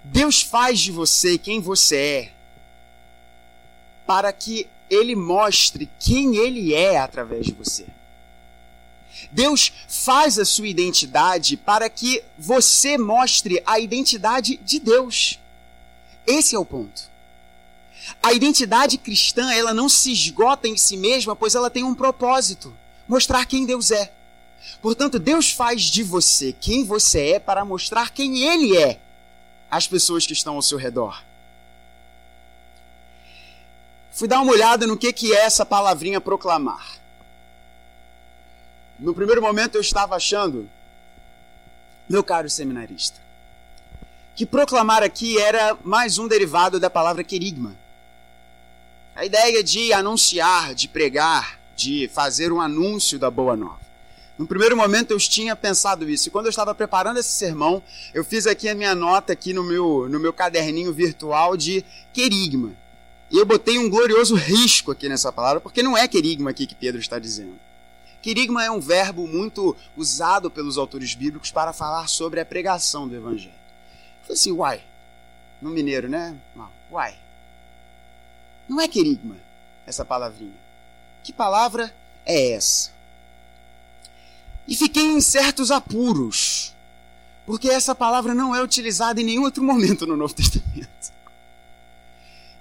Deus 0.03 0.43
faz 0.43 0.81
de 0.81 0.91
você 0.91 1.39
quem 1.39 1.61
você 1.61 1.97
é 1.97 2.33
para 4.05 4.33
que 4.33 4.69
ele 4.91 5.15
mostre 5.15 5.89
quem 6.01 6.39
ele 6.39 6.75
é 6.75 6.99
através 6.99 7.47
de 7.47 7.53
você. 7.53 7.87
Deus 9.31 9.73
faz 9.89 10.39
a 10.39 10.45
sua 10.45 10.69
identidade 10.69 11.57
para 11.57 11.89
que 11.89 12.23
você 12.39 12.97
mostre 12.97 13.63
a 13.67 13.79
identidade 13.79 14.57
de 14.65 14.79
Deus. 14.79 15.39
Esse 16.27 16.55
é 16.55 16.59
o 16.59 16.65
ponto. 16.65 17.11
A 18.23 18.33
identidade 18.33 18.99
cristã, 18.99 19.53
ela 19.53 19.75
não 19.75 19.89
se 19.89 20.13
esgota 20.13 20.67
em 20.67 20.77
si 20.77 20.97
mesma, 20.97 21.37
pois 21.37 21.55
ela 21.55 21.71
tem 21.71 21.85
um 21.85 21.95
propósito: 21.95 22.77
mostrar 23.07 23.45
quem 23.47 23.67
Deus 23.67 23.91
é. 23.91 24.13
Portanto, 24.83 25.19
Deus 25.19 25.51
faz 25.51 25.83
de 25.83 26.03
você 26.03 26.53
quem 26.53 26.85
você 26.85 27.33
é 27.33 27.39
para 27.39 27.65
mostrar 27.65 28.11
quem 28.11 28.43
ele 28.43 28.77
é 28.77 29.01
às 29.71 29.87
pessoas 29.87 30.27
que 30.27 30.33
estão 30.33 30.57
ao 30.57 30.63
seu 30.63 30.79
redor. 30.79 31.23
Fui 34.13 34.29
dar 34.29 34.41
uma 34.41 34.53
olhada 34.53 34.87
no 34.87 34.97
que, 34.97 35.13
que 35.13 35.33
é 35.33 35.45
essa 35.45 35.65
palavrinha 35.65 36.21
proclamar. 36.21 37.00
No 39.01 39.15
primeiro 39.15 39.41
momento 39.41 39.77
eu 39.77 39.81
estava 39.81 40.15
achando, 40.15 40.69
meu 42.07 42.23
caro 42.23 42.51
seminarista, 42.51 43.19
que 44.37 44.45
proclamar 44.45 45.03
aqui 45.03 45.39
era 45.41 45.75
mais 45.83 46.19
um 46.19 46.29
derivado 46.29 46.79
da 46.79 46.91
palavra 46.91 47.25
querigma. 47.25 47.75
A 49.17 49.25
ideia 49.25 49.65
de 49.65 49.91
anunciar, 49.95 50.75
de 50.75 50.87
pregar, 50.87 51.59
de 51.75 52.11
fazer 52.13 52.53
um 52.53 52.61
anúncio 52.61 53.19
da 53.19 53.31
boa 53.31 53.57
nova. 53.57 53.81
No 54.37 54.47
primeiro 54.47 54.77
momento 54.77 55.13
eu 55.13 55.19
tinha 55.19 55.57
pensado 55.57 56.09
isso. 56.09 56.29
E 56.29 56.31
quando 56.31 56.47
eu 56.47 56.51
estava 56.51 56.75
preparando 56.75 57.19
esse 57.19 57.33
sermão, 57.33 57.83
eu 58.13 58.23
fiz 58.23 58.47
aqui 58.47 58.69
a 58.69 58.75
minha 58.75 58.95
nota 58.95 59.33
aqui 59.33 59.55
no 59.55 59.65
meu, 59.65 60.09
no 60.11 60.21
meu 60.21 60.33
caderninho 60.33 60.93
virtual 60.93 61.57
de 61.57 61.83
querigma. 62.13 62.73
E 63.31 63.39
eu 63.39 63.47
botei 63.47 63.79
um 63.79 63.89
glorioso 63.89 64.35
risco 64.35 64.91
aqui 64.91 65.09
nessa 65.09 65.33
palavra, 65.33 65.61
porque 65.61 65.83
não 65.83 65.97
é 65.97 66.07
querigma 66.07 66.51
aqui 66.51 66.67
que 66.67 66.75
Pedro 66.75 67.01
está 67.01 67.19
dizendo. 67.19 67.70
Querigma 68.23 68.65
é 68.65 68.71
um 68.71 68.81
verbo 68.81 69.27
muito 69.27 69.77
usado 69.97 70.51
pelos 70.51 70.77
autores 70.77 71.15
bíblicos 71.15 71.51
para 71.51 71.73
falar 71.73 72.07
sobre 72.07 72.41
a 72.41 72.45
pregação 72.45 73.09
do 73.09 73.15
evangelho. 73.17 73.55
Eu 73.55 74.23
falei 74.23 74.35
assim, 74.35 74.53
uai, 74.53 74.83
no 75.61 75.71
mineiro, 75.71 76.09
né? 76.09 76.37
Uai. 76.91 77.19
Não 78.69 78.81
é 78.81 78.87
querigma 78.87 79.37
essa 79.87 80.05
palavrinha. 80.05 80.59
Que 81.23 81.33
palavra 81.33 81.95
é 82.27 82.53
essa? 82.53 82.93
E 84.69 84.77
fiquei 84.77 85.05
em 85.05 85.21
certos 85.21 85.71
apuros, 85.71 86.75
porque 87.45 87.69
essa 87.69 87.95
palavra 87.95 88.35
não 88.35 88.55
é 88.55 88.63
utilizada 88.63 89.21
em 89.21 89.25
nenhum 89.25 89.43
outro 89.43 89.65
momento 89.65 90.07
no 90.07 90.17
Novo 90.17 90.35
Testamento. 90.35 91.13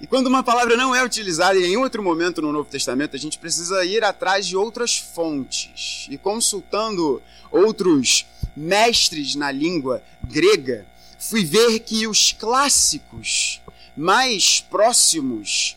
E 0.01 0.07
quando 0.07 0.27
uma 0.27 0.41
palavra 0.41 0.77
não 0.77 0.95
é 0.95 1.03
utilizada 1.03 1.59
em 1.59 1.75
outro 1.75 2.01
momento 2.01 2.41
no 2.41 2.53
Novo 2.53 2.69
Testamento, 2.69 3.17
a 3.17 3.19
gente 3.19 3.37
precisa 3.37 3.83
ir 3.83 4.01
atrás 4.03 4.47
de 4.47 4.55
outras 4.55 4.97
fontes. 4.97 6.07
E 6.09 6.17
consultando 6.17 7.21
outros 7.51 8.25
mestres 8.55 9.35
na 9.35 9.51
língua 9.51 10.01
grega, 10.23 10.85
fui 11.17 11.43
ver 11.43 11.79
que 11.79 12.07
os 12.07 12.31
clássicos 12.31 13.61
mais 13.95 14.61
próximos 14.61 15.75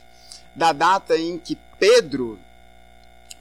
da 0.55 0.73
data 0.73 1.19
em 1.19 1.37
que 1.37 1.59
Pedro 1.79 2.39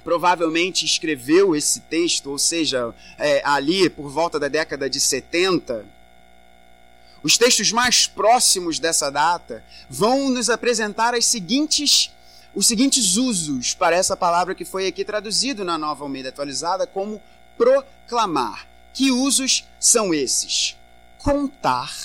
provavelmente 0.03 0.83
escreveu 0.83 1.55
esse 1.55 1.81
texto, 1.81 2.31
ou 2.31 2.39
seja, 2.39 2.93
é, 3.19 3.41
ali 3.45 3.87
por 3.87 4.09
volta 4.09 4.39
da 4.39 4.47
década 4.47 4.89
de 4.89 4.99
70, 4.99 5.85
os 7.23 7.37
textos 7.37 7.71
mais 7.71 8.07
próximos 8.07 8.79
dessa 8.79 9.09
data 9.11 9.63
vão 9.89 10.29
nos 10.29 10.49
apresentar 10.49 11.13
as 11.13 11.25
seguintes, 11.25 12.11
os 12.53 12.65
seguintes 12.65 13.15
usos 13.15 13.73
para 13.73 13.95
essa 13.95 14.17
palavra 14.17 14.55
que 14.55 14.65
foi 14.65 14.87
aqui 14.87 15.05
traduzido 15.05 15.63
na 15.63 15.77
Nova 15.77 16.03
Almeida 16.03 16.29
Atualizada 16.29 16.87
como 16.87 17.21
proclamar. 17.57 18.67
Que 18.93 19.11
usos 19.11 19.65
são 19.79 20.13
esses? 20.13 20.75
Contar, 21.19 21.95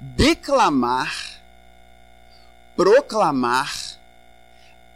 declamar, 0.00 1.14
proclamar, 2.74 3.72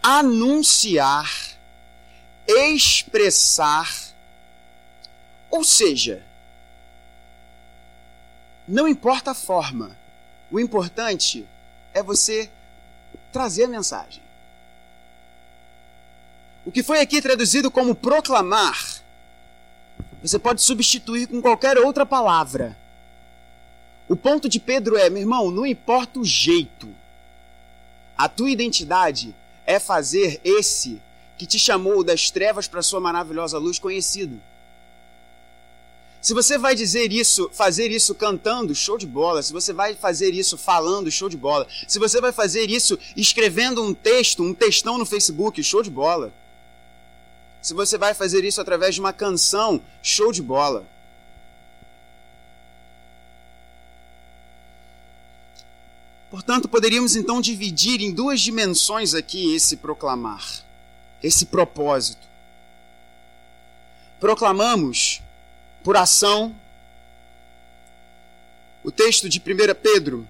anunciar, 0.03 1.31
expressar, 2.47 3.95
ou 5.51 5.63
seja, 5.63 6.25
não 8.69 8.87
importa 8.87 9.31
a 9.31 9.35
forma. 9.35 9.97
O 10.51 10.61
importante 10.61 11.47
é 11.95 12.03
você 12.03 12.51
trazer 13.33 13.65
a 13.65 13.69
mensagem. 13.69 14.23
O 16.65 16.71
que 16.71 16.83
foi 16.83 17.01
aqui 17.01 17.23
traduzido 17.23 17.71
como 17.71 17.95
proclamar, 17.95 19.03
você 20.23 20.39
pode 20.39 20.61
substituir 20.61 21.27
com 21.27 21.41
qualquer 21.41 21.79
outra 21.79 22.05
palavra. 22.05 22.77
O 24.07 24.15
ponto 24.15 24.49
de 24.49 24.61
Pedro 24.61 24.97
é, 24.97 25.09
meu 25.09 25.23
irmão, 25.23 25.51
não 25.51 25.65
importa 25.65 26.19
o 26.19 26.25
jeito. 26.25 26.95
A 28.17 28.29
tua 28.29 28.51
identidade 28.51 29.35
é 29.65 29.79
fazer 29.79 30.41
esse 30.45 31.01
que 31.39 31.47
te 31.47 31.59
chamou 31.59 32.03
das 32.03 32.31
trevas 32.31 32.67
para 32.67 32.83
sua 32.83 33.01
maravilhosa 33.01 33.59
luz 33.59 33.79
conhecido. 33.79 34.41
Se 36.21 36.35
você 36.35 36.59
vai 36.59 36.75
dizer 36.75 37.13
isso, 37.13 37.49
fazer 37.53 37.91
isso 37.91 38.15
cantando, 38.15 38.75
show 38.75 38.99
de 38.99 39.07
bola. 39.07 39.43
Se 39.43 39.53
você 39.53 39.73
vai 39.73 39.95
fazer 39.95 40.35
isso 40.35 40.59
falando, 40.59 41.11
show 41.11 41.29
de 41.29 41.37
bola. 41.37 41.67
Se 41.87 41.99
você 41.99 42.21
vai 42.21 42.33
fazer 42.33 42.69
isso 42.69 42.99
escrevendo 43.17 43.83
um 43.83 43.95
texto, 43.95 44.43
um 44.43 44.53
textão 44.53 44.99
no 44.99 45.07
Facebook, 45.07 45.63
show 45.63 45.83
de 45.83 45.91
bola. 45.91 46.33
Se 47.63 47.73
você 47.73 47.97
vai 47.97 48.15
fazer 48.15 48.45
isso 48.45 48.61
através 48.61 48.95
de 48.95 49.01
uma 49.01 49.13
canção, 49.13 49.81
show 50.03 50.33
de 50.33 50.43
bola. 50.43 50.85
Portanto, 56.31 56.69
poderíamos 56.69 57.17
então 57.17 57.41
dividir 57.41 58.01
em 58.01 58.13
duas 58.13 58.41
dimensões 58.41 59.15
aqui 59.15 59.55
esse 59.55 59.77
proclamar, 59.77 60.45
esse 61.23 61.47
propósito. 61.47 62.27
Proclamamos 64.21 65.23
por 65.89 65.97
ação. 65.97 66.55
O 68.85 68.91
texto 68.91 69.27
de 69.27 69.39
1 69.39 69.43
Pedro 69.83 70.29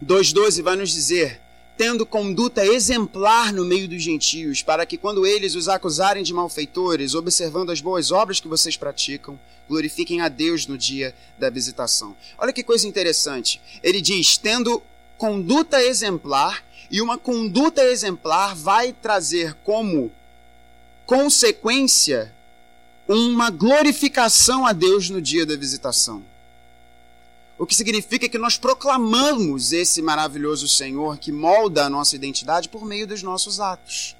2,12 0.00 0.62
vai 0.62 0.76
nos 0.76 0.92
dizer: 0.92 1.40
tendo 1.76 2.06
conduta 2.06 2.64
exemplar 2.64 3.52
no 3.52 3.64
meio 3.64 3.88
dos 3.88 4.00
gentios, 4.00 4.62
para 4.62 4.86
que 4.86 4.96
quando 4.96 5.26
eles 5.26 5.56
os 5.56 5.66
acusarem 5.66 6.22
de 6.22 6.32
malfeitores, 6.32 7.12
observando 7.16 7.70
as 7.70 7.80
boas 7.80 8.12
obras 8.12 8.38
que 8.38 8.46
vocês 8.46 8.76
praticam, 8.76 9.36
glorifiquem 9.68 10.20
a 10.20 10.28
Deus 10.28 10.64
no 10.64 10.78
dia 10.78 11.12
da 11.36 11.50
visitação. 11.50 12.16
Olha 12.38 12.52
que 12.52 12.62
coisa 12.62 12.86
interessante. 12.86 13.60
Ele 13.82 14.00
diz: 14.00 14.36
tendo 14.36 14.80
conduta 15.18 15.82
exemplar, 15.82 16.64
e 16.88 17.02
uma 17.02 17.18
conduta 17.18 17.82
exemplar 17.82 18.54
vai 18.54 18.92
trazer 18.92 19.54
como 19.64 20.12
consequência 21.04 22.32
uma 23.12 23.50
glorificação 23.50 24.66
a 24.66 24.72
Deus 24.72 25.10
no 25.10 25.20
dia 25.20 25.44
da 25.44 25.56
visitação. 25.56 26.24
O 27.58 27.66
que 27.66 27.74
significa 27.74 28.28
que 28.28 28.38
nós 28.38 28.56
proclamamos 28.56 29.72
esse 29.72 30.02
maravilhoso 30.02 30.66
Senhor 30.66 31.18
que 31.18 31.30
molda 31.30 31.84
a 31.84 31.90
nossa 31.90 32.16
identidade 32.16 32.68
por 32.68 32.84
meio 32.84 33.06
dos 33.06 33.22
nossos 33.22 33.60
atos. 33.60 34.16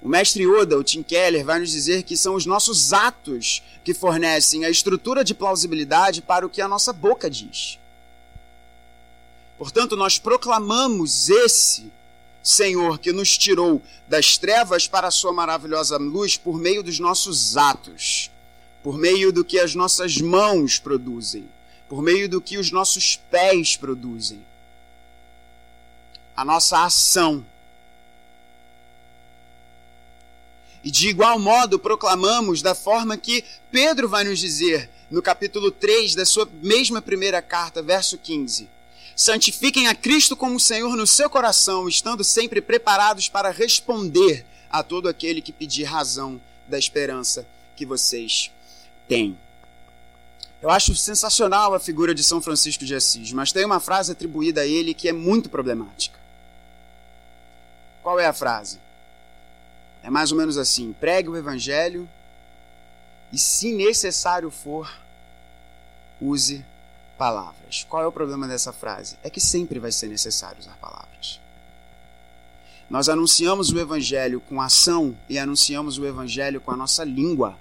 O 0.00 0.08
mestre 0.08 0.44
Yoda, 0.44 0.78
o 0.78 0.84
Tim 0.84 1.02
Keller, 1.02 1.44
vai 1.44 1.58
nos 1.58 1.70
dizer 1.70 2.04
que 2.04 2.16
são 2.16 2.34
os 2.34 2.46
nossos 2.46 2.92
atos 2.92 3.62
que 3.84 3.92
fornecem 3.92 4.64
a 4.64 4.70
estrutura 4.70 5.22
de 5.22 5.34
plausibilidade 5.34 6.22
para 6.22 6.46
o 6.46 6.48
que 6.48 6.62
a 6.62 6.68
nossa 6.68 6.92
boca 6.92 7.28
diz. 7.28 7.78
Portanto, 9.58 9.94
nós 9.94 10.18
proclamamos 10.18 11.28
esse 11.28 11.92
Senhor, 12.42 12.98
que 12.98 13.12
nos 13.12 13.36
tirou 13.36 13.82
das 14.08 14.38
trevas 14.38 14.88
para 14.88 15.08
a 15.08 15.10
sua 15.10 15.32
maravilhosa 15.32 15.96
luz 15.98 16.36
por 16.36 16.58
meio 16.58 16.82
dos 16.82 16.98
nossos 16.98 17.56
atos, 17.56 18.30
por 18.82 18.96
meio 18.96 19.32
do 19.32 19.44
que 19.44 19.58
as 19.58 19.74
nossas 19.74 20.16
mãos 20.18 20.78
produzem, 20.78 21.48
por 21.88 22.02
meio 22.02 22.28
do 22.28 22.40
que 22.40 22.56
os 22.56 22.70
nossos 22.70 23.16
pés 23.30 23.76
produzem. 23.76 24.44
A 26.34 26.44
nossa 26.44 26.82
ação. 26.84 27.44
E 30.82 30.90
de 30.90 31.08
igual 31.08 31.38
modo 31.38 31.78
proclamamos 31.78 32.62
da 32.62 32.74
forma 32.74 33.18
que 33.18 33.44
Pedro 33.70 34.08
vai 34.08 34.24
nos 34.24 34.38
dizer 34.38 34.88
no 35.10 35.20
capítulo 35.20 35.70
3 35.70 36.14
da 36.14 36.24
sua 36.24 36.48
mesma 36.62 37.02
primeira 37.02 37.42
carta, 37.42 37.82
verso 37.82 38.16
15 38.16 38.79
Santifiquem 39.20 39.86
a 39.86 39.94
Cristo 39.94 40.34
como 40.34 40.58
Senhor 40.58 40.96
no 40.96 41.06
seu 41.06 41.28
coração, 41.28 41.86
estando 41.86 42.24
sempre 42.24 42.58
preparados 42.62 43.28
para 43.28 43.50
responder 43.50 44.46
a 44.70 44.82
todo 44.82 45.10
aquele 45.10 45.42
que 45.42 45.52
pedir 45.52 45.84
razão 45.84 46.40
da 46.66 46.78
esperança 46.78 47.46
que 47.76 47.84
vocês 47.84 48.50
têm. 49.06 49.38
Eu 50.62 50.70
acho 50.70 50.96
sensacional 50.96 51.74
a 51.74 51.78
figura 51.78 52.14
de 52.14 52.24
São 52.24 52.40
Francisco 52.40 52.82
de 52.82 52.94
Assis, 52.94 53.30
mas 53.30 53.52
tem 53.52 53.62
uma 53.62 53.78
frase 53.78 54.10
atribuída 54.10 54.62
a 54.62 54.66
ele 54.66 54.94
que 54.94 55.06
é 55.06 55.12
muito 55.12 55.50
problemática. 55.50 56.18
Qual 58.02 58.18
é 58.18 58.24
a 58.24 58.32
frase? 58.32 58.80
É 60.02 60.08
mais 60.08 60.32
ou 60.32 60.38
menos 60.38 60.56
assim: 60.56 60.94
pregue 60.98 61.28
o 61.28 61.36
evangelho 61.36 62.08
e, 63.30 63.36
se 63.36 63.70
necessário 63.70 64.50
for, 64.50 64.90
use 66.18 66.64
palavras. 67.20 67.84
Qual 67.86 68.02
é 68.02 68.06
o 68.06 68.12
problema 68.12 68.48
dessa 68.48 68.72
frase? 68.72 69.18
É 69.22 69.28
que 69.28 69.42
sempre 69.42 69.78
vai 69.78 69.92
ser 69.92 70.06
necessário 70.06 70.58
usar 70.58 70.74
palavras. 70.80 71.38
Nós 72.88 73.10
anunciamos 73.10 73.70
o 73.70 73.78
evangelho 73.78 74.40
com 74.40 74.58
ação 74.58 75.14
e 75.28 75.38
anunciamos 75.38 75.98
o 75.98 76.06
evangelho 76.06 76.62
com 76.62 76.70
a 76.70 76.76
nossa 76.76 77.04
língua, 77.04 77.58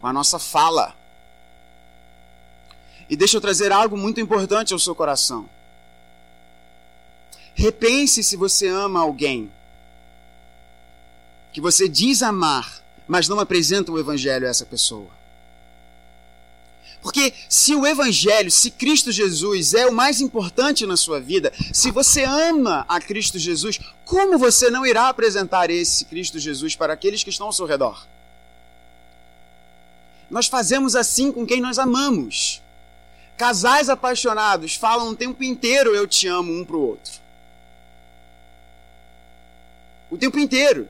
com 0.00 0.08
a 0.08 0.12
nossa 0.12 0.40
fala. 0.40 0.92
E 3.08 3.14
deixa 3.14 3.36
eu 3.36 3.40
trazer 3.40 3.70
algo 3.70 3.96
muito 3.96 4.20
importante 4.20 4.72
ao 4.72 4.78
seu 4.80 4.92
coração. 4.92 5.48
Repense 7.54 8.24
se 8.24 8.36
você 8.36 8.66
ama 8.66 8.98
alguém 8.98 9.52
que 11.52 11.60
você 11.60 11.88
diz 11.88 12.24
amar, 12.24 12.82
mas 13.06 13.28
não 13.28 13.38
apresenta 13.38 13.92
o 13.92 14.00
evangelho 14.00 14.48
a 14.48 14.50
essa 14.50 14.66
pessoa. 14.66 15.10
Porque 17.04 17.34
se 17.50 17.74
o 17.74 17.86
Evangelho, 17.86 18.50
se 18.50 18.70
Cristo 18.70 19.12
Jesus 19.12 19.74
é 19.74 19.86
o 19.86 19.92
mais 19.92 20.22
importante 20.22 20.86
na 20.86 20.96
sua 20.96 21.20
vida, 21.20 21.52
se 21.70 21.90
você 21.90 22.24
ama 22.24 22.86
a 22.88 22.98
Cristo 22.98 23.38
Jesus, 23.38 23.78
como 24.06 24.38
você 24.38 24.70
não 24.70 24.86
irá 24.86 25.10
apresentar 25.10 25.68
esse 25.68 26.06
Cristo 26.06 26.38
Jesus 26.38 26.74
para 26.74 26.94
aqueles 26.94 27.22
que 27.22 27.28
estão 27.28 27.48
ao 27.48 27.52
seu 27.52 27.66
redor? 27.66 28.06
Nós 30.30 30.46
fazemos 30.46 30.96
assim 30.96 31.30
com 31.30 31.46
quem 31.46 31.60
nós 31.60 31.78
amamos. 31.78 32.62
Casais 33.36 33.90
apaixonados 33.90 34.74
falam 34.74 35.10
o 35.10 35.14
tempo 35.14 35.44
inteiro 35.44 35.94
eu 35.94 36.08
te 36.08 36.26
amo 36.26 36.58
um 36.58 36.64
para 36.64 36.76
o 36.76 36.88
outro. 36.88 37.12
O 40.10 40.16
tempo 40.16 40.38
inteiro. 40.38 40.88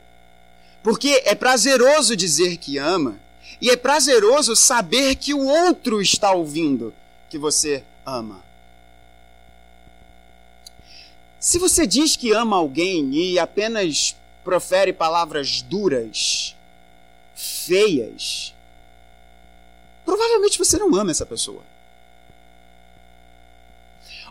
Porque 0.81 1.25
é 1.25 1.35
prazeroso 1.35 2.15
dizer 2.15 2.59
que 2.59 2.79
ama 2.79 3.24
e 3.61 3.71
é 3.71 3.77
prazeroso 3.77 4.55
saber 4.55 5.17
que 5.17 5.33
o 5.33 5.47
outro 5.47 6.01
está 6.01 6.33
ouvindo 6.33 6.95
que 7.29 7.39
você 7.39 7.85
ama. 8.05 8.43
Se 11.39 11.59
você 11.59 11.87
diz 11.87 12.17
que 12.17 12.33
ama 12.33 12.57
alguém 12.57 13.15
e 13.15 13.39
apenas 13.39 14.17
profere 14.43 14.93
palavras 14.93 15.63
duras, 15.63 16.57
feias, 17.35 18.55
provavelmente 20.05 20.59
você 20.59 20.79
não 20.79 20.95
ama 20.95 21.11
essa 21.11 21.27
pessoa. 21.27 21.63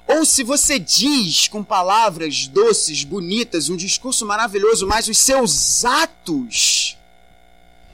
Ou 0.05 0.25
se 0.25 0.43
você 0.43 0.77
diz 0.77 1.47
com 1.47 1.63
palavras 1.63 2.47
doces, 2.47 3.03
bonitas, 3.03 3.69
um 3.69 3.77
discurso 3.77 4.25
maravilhoso, 4.25 4.86
mas 4.86 5.07
os 5.07 5.17
seus 5.17 5.86
atos 5.86 6.97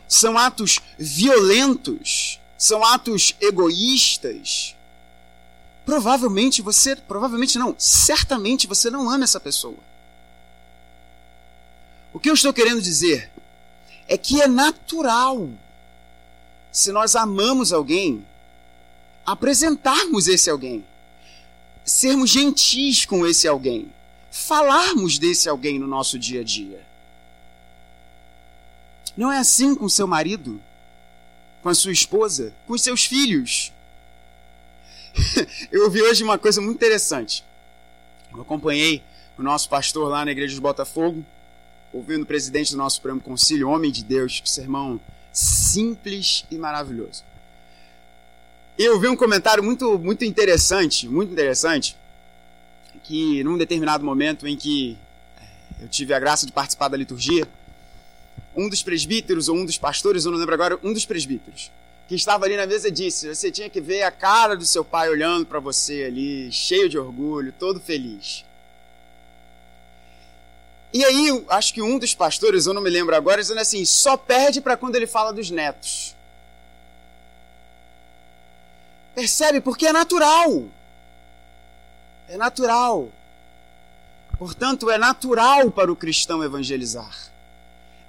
são 0.10 0.36
atos 0.38 0.80
violentos, 0.98 2.39
são 2.58 2.84
atos 2.84 3.36
egoístas. 3.39 4.76
Provavelmente 5.86 6.63
você, 6.63 6.95
provavelmente 6.95 7.60
não, 7.60 7.76
certamente 7.78 8.65
você 8.65 8.89
não 8.89 9.08
ama 9.08 9.24
essa 9.24 9.39
pessoa. 9.39 9.78
O 12.12 12.19
que 12.19 12.30
eu 12.30 12.34
estou 12.34 12.52
querendo 12.52 12.82
dizer 12.82 13.32
é 14.08 14.17
que 14.17 14.41
é 14.41 14.48
natural, 14.48 15.48
se 16.72 16.91
nós 16.91 17.15
amamos 17.15 17.72
alguém, 17.72 18.26
apresentarmos 19.24 20.28
esse 20.28 20.50
alguém, 20.50 20.84
sermos 21.86 22.32
gentis 22.32 23.06
com 23.06 23.28
esse 23.28 23.48
alguém, 23.48 23.93
falarmos 24.32 25.19
desse 25.19 25.48
alguém 25.48 25.78
no 25.78 25.86
nosso 25.86 26.17
dia 26.17 26.41
a 26.41 26.43
dia. 26.43 26.88
Não 29.15 29.32
é 29.32 29.38
assim 29.38 29.76
com 29.76 29.89
seu 29.89 30.08
marido, 30.08 30.62
com 31.62 31.69
a 31.69 31.74
sua 31.74 31.91
esposa, 31.91 32.54
com 32.65 32.74
os 32.74 32.82
seus 32.82 33.06
filhos. 33.06 33.72
Eu 35.72 35.86
ouvi 35.86 36.02
hoje 36.02 36.24
uma 36.24 36.38
coisa 36.38 36.62
muito 36.62 36.78
interessante. 36.78 37.43
Eu 38.34 38.41
acompanhei 38.41 39.04
o 39.38 39.43
nosso 39.43 39.69
pastor 39.69 40.10
lá 40.10 40.24
na 40.24 40.32
igreja 40.32 40.54
de 40.54 40.62
Botafogo, 40.62 41.26
ouvindo 41.91 42.24
o 42.24 42.26
presidente 42.26 42.72
do 42.72 42.78
nosso 42.78 42.98
Supremo 42.98 43.19
Conselho, 43.19 43.69
homem 43.69 43.91
de 43.91 44.04
Deus, 44.04 44.41
sermão 44.45 45.00
simples 45.32 46.45
e 46.52 46.58
maravilhoso. 46.58 47.24
Eu 48.78 49.00
vi 49.00 49.08
um 49.08 49.15
comentário 49.15 49.63
muito, 49.63 49.98
muito 50.00 50.24
interessante, 50.24 51.08
muito 51.08 51.32
interessante, 51.34 51.98
que 53.04 53.43
num 53.43 53.58
determinado 53.58 54.06
momento 54.06 54.48
em 54.48 54.56
que 54.56 54.98
eh, 55.38 55.43
eu 55.82 55.88
tive 55.88 56.13
a 56.13 56.19
graça 56.19 56.45
de 56.45 56.52
participar 56.52 56.88
da 56.88 56.95
liturgia, 56.95 57.48
um 58.56 58.68
dos 58.68 58.84
presbíteros 58.84 59.50
ou 59.50 59.56
um 59.56 59.66
dos 59.66 59.78
pastores, 59.78 60.26
eu 60.26 60.32
não 60.32 60.40
lembro 60.40 60.54
agora, 60.54 60.80
um 60.84 60.94
dos 60.94 61.06
presbíteros, 61.06 61.72
que 62.08 62.16
estava 62.16 62.46
ali 62.46 62.58
na 62.58 62.66
mesa 62.66 62.90
disse: 62.92 63.34
você 63.34 63.52
tinha 63.52 63.70
que 63.70 63.80
ver 63.80 64.04
a 64.04 64.12
cara 64.12 64.56
do 64.56 64.66
seu 64.66 64.84
pai 64.84 65.10
olhando 65.10 65.46
para 65.46 65.60
você 65.60 66.06
ali, 66.06 66.52
cheio 66.52 66.90
de 66.90 66.98
orgulho, 66.98 67.54
todo 67.58 67.80
feliz. 67.80 68.44
E 70.92 71.06
aí, 71.06 71.46
acho 71.50 71.74
que 71.74 71.84
um 71.84 72.00
dos 72.00 72.16
pastores, 72.16 72.66
eu 72.66 72.74
não 72.74 72.82
me 72.82 72.90
lembro 72.90 73.16
agora, 73.16 73.42
dizendo 73.42 73.60
assim: 73.60 73.86
só 73.86 74.18
perde 74.18 74.60
para 74.60 74.76
quando 74.76 74.96
ele 74.96 75.06
fala 75.06 75.32
dos 75.32 75.52
netos. 75.52 76.16
Percebe? 79.14 79.62
Porque 79.62 79.86
é 79.86 79.94
natural. 79.94 80.66
É 82.28 82.38
natural. 82.38 83.10
Portanto, 84.38 84.90
é 84.90 84.98
natural 84.98 85.70
para 85.70 85.92
o 85.92 85.96
cristão 85.96 86.44
evangelizar. 86.44 87.30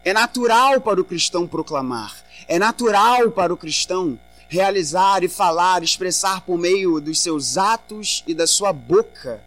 É 0.05 0.13
natural 0.13 0.81
para 0.81 1.01
o 1.01 1.05
cristão 1.05 1.47
proclamar. 1.47 2.17
É 2.49 2.59
natural 2.59 3.31
para 3.31 3.53
o 3.53 3.57
cristão 3.57 4.19
realizar 4.49 5.23
e 5.23 5.29
falar, 5.29 5.83
expressar 5.83 6.41
por 6.41 6.59
meio 6.59 7.01
dos 7.01 7.21
seus 7.21 7.57
atos 7.57 8.25
e 8.27 8.35
da 8.35 8.47
sua 8.47 8.73
boca 8.73 9.43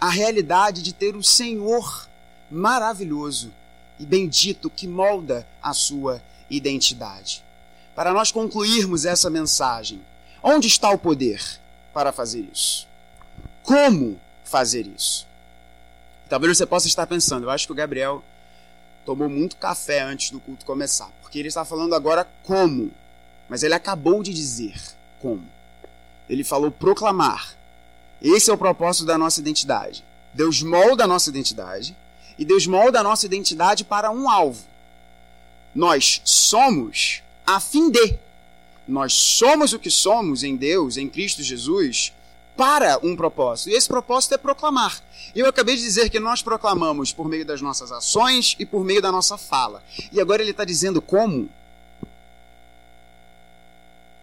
a 0.00 0.10
realidade 0.10 0.82
de 0.82 0.92
ter 0.92 1.16
o 1.16 1.22
Senhor 1.22 2.08
maravilhoso 2.50 3.52
e 3.98 4.04
bendito 4.04 4.68
que 4.68 4.86
molda 4.86 5.46
a 5.62 5.72
sua 5.72 6.22
identidade. 6.50 7.44
Para 7.94 8.12
nós 8.12 8.30
concluirmos 8.30 9.04
essa 9.04 9.30
mensagem, 9.30 10.00
onde 10.42 10.68
está 10.68 10.90
o 10.90 10.98
poder 10.98 11.42
para 11.92 12.12
fazer 12.12 12.48
isso? 12.52 12.86
Como 13.62 14.20
fazer 14.44 14.86
isso? 14.86 15.26
Talvez 16.28 16.56
você 16.56 16.66
possa 16.66 16.86
estar 16.86 17.06
pensando, 17.06 17.44
eu 17.44 17.50
acho 17.50 17.66
que 17.66 17.72
o 17.72 17.76
Gabriel 17.76 18.22
tomou 19.08 19.30
muito 19.30 19.56
café 19.56 20.02
antes 20.02 20.30
do 20.30 20.38
culto 20.38 20.66
começar, 20.66 21.10
porque 21.22 21.38
ele 21.38 21.48
está 21.48 21.64
falando 21.64 21.94
agora 21.94 22.28
como, 22.42 22.90
mas 23.48 23.62
ele 23.62 23.72
acabou 23.72 24.22
de 24.22 24.34
dizer 24.34 24.78
como. 25.18 25.42
Ele 26.28 26.44
falou 26.44 26.70
proclamar. 26.70 27.56
Esse 28.20 28.50
é 28.50 28.52
o 28.52 28.58
propósito 28.58 29.06
da 29.06 29.16
nossa 29.16 29.40
identidade. 29.40 30.04
Deus 30.34 30.62
molda 30.62 31.04
a 31.04 31.06
nossa 31.06 31.30
identidade 31.30 31.96
e 32.38 32.44
Deus 32.44 32.66
molda 32.66 33.00
a 33.00 33.02
nossa 33.02 33.24
identidade 33.24 33.82
para 33.82 34.10
um 34.10 34.28
alvo. 34.28 34.62
Nós 35.74 36.20
somos 36.22 37.22
a 37.46 37.58
fim 37.60 37.90
de. 37.90 38.18
Nós 38.86 39.14
somos 39.14 39.72
o 39.72 39.78
que 39.78 39.90
somos 39.90 40.42
em 40.42 40.54
Deus, 40.54 40.98
em 40.98 41.08
Cristo 41.08 41.42
Jesus, 41.42 42.12
para 42.58 42.98
um 43.04 43.14
propósito. 43.14 43.70
E 43.70 43.74
esse 43.74 43.86
propósito 43.86 44.34
é 44.34 44.36
proclamar. 44.36 45.00
E 45.32 45.38
eu 45.38 45.46
acabei 45.46 45.76
de 45.76 45.82
dizer 45.82 46.10
que 46.10 46.18
nós 46.18 46.42
proclamamos 46.42 47.12
por 47.12 47.28
meio 47.28 47.46
das 47.46 47.62
nossas 47.62 47.92
ações 47.92 48.56
e 48.58 48.66
por 48.66 48.84
meio 48.84 49.00
da 49.00 49.12
nossa 49.12 49.38
fala. 49.38 49.80
E 50.10 50.20
agora 50.20 50.42
ele 50.42 50.50
está 50.50 50.64
dizendo 50.64 51.00
como. 51.00 51.48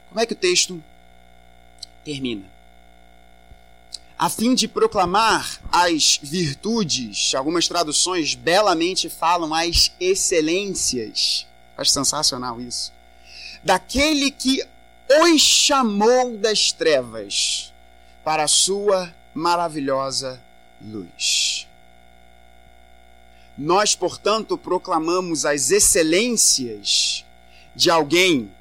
Como 0.09 0.19
é 0.19 0.25
que 0.25 0.33
o 0.33 0.35
texto 0.35 0.83
termina? 2.03 2.43
A 4.19 4.29
fim 4.29 4.53
de 4.53 4.67
proclamar 4.67 5.61
as 5.71 6.19
virtudes, 6.21 7.33
algumas 7.35 7.69
traduções 7.69 8.35
belamente 8.35 9.09
falam 9.09 9.53
as 9.53 9.93
excelências. 9.97 11.47
Acho 11.77 11.91
sensacional 11.91 12.59
isso. 12.59 12.91
Daquele 13.63 14.29
que 14.29 14.61
os 15.23 15.41
chamou 15.41 16.37
das 16.37 16.73
trevas 16.73 17.73
para 18.25 18.43
a 18.43 18.47
sua 18.47 19.13
maravilhosa 19.35 20.41
luz. 20.81 21.67
Nós, 23.55 23.95
portanto, 23.95 24.57
proclamamos 24.57 25.45
as 25.45 25.69
excelências 25.69 27.23
de 27.75 27.91
alguém 27.91 28.51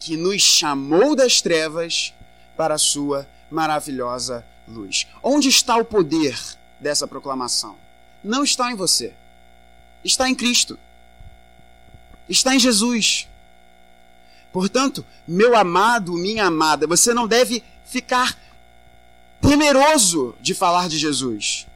que 0.00 0.16
nos 0.16 0.42
chamou 0.42 1.14
das 1.14 1.40
trevas 1.40 2.12
para 2.56 2.74
a 2.74 2.78
sua 2.78 3.26
maravilhosa 3.48 4.44
luz. 4.66 5.06
Onde 5.22 5.48
está 5.48 5.76
o 5.76 5.84
poder 5.84 6.36
dessa 6.80 7.06
proclamação? 7.06 7.76
Não 8.22 8.42
está 8.42 8.72
em 8.72 8.74
você. 8.74 9.14
Está 10.04 10.28
em 10.28 10.34
Cristo. 10.34 10.76
Está 12.28 12.52
em 12.52 12.58
Jesus. 12.58 13.28
Portanto, 14.52 15.04
meu 15.26 15.56
amado, 15.56 16.12
minha 16.12 16.46
amada, 16.46 16.86
você 16.86 17.14
não 17.14 17.26
deve 17.26 17.62
ficar 17.92 18.38
temeroso 19.40 20.34
de 20.40 20.54
falar 20.54 20.88
de 20.88 20.98
Jesus. 20.98 21.66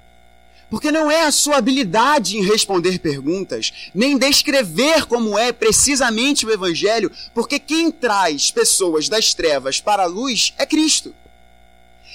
Porque 0.71 0.91
não 0.91 1.11
é 1.11 1.23
a 1.23 1.31
sua 1.31 1.59
habilidade 1.59 2.37
em 2.37 2.45
responder 2.45 2.99
perguntas, 2.99 3.91
nem 3.95 4.19
descrever 4.19 5.07
como 5.07 5.39
é 5.39 5.53
precisamente 5.53 6.45
o 6.45 6.51
Evangelho, 6.51 7.13
porque 7.33 7.59
quem 7.59 7.91
traz 7.91 8.51
pessoas 8.51 9.09
das 9.09 9.33
trevas 9.33 9.81
para 9.81 10.05
a 10.05 10.07
luz 10.07 10.55
é 10.59 10.67
Cristo. 10.67 11.15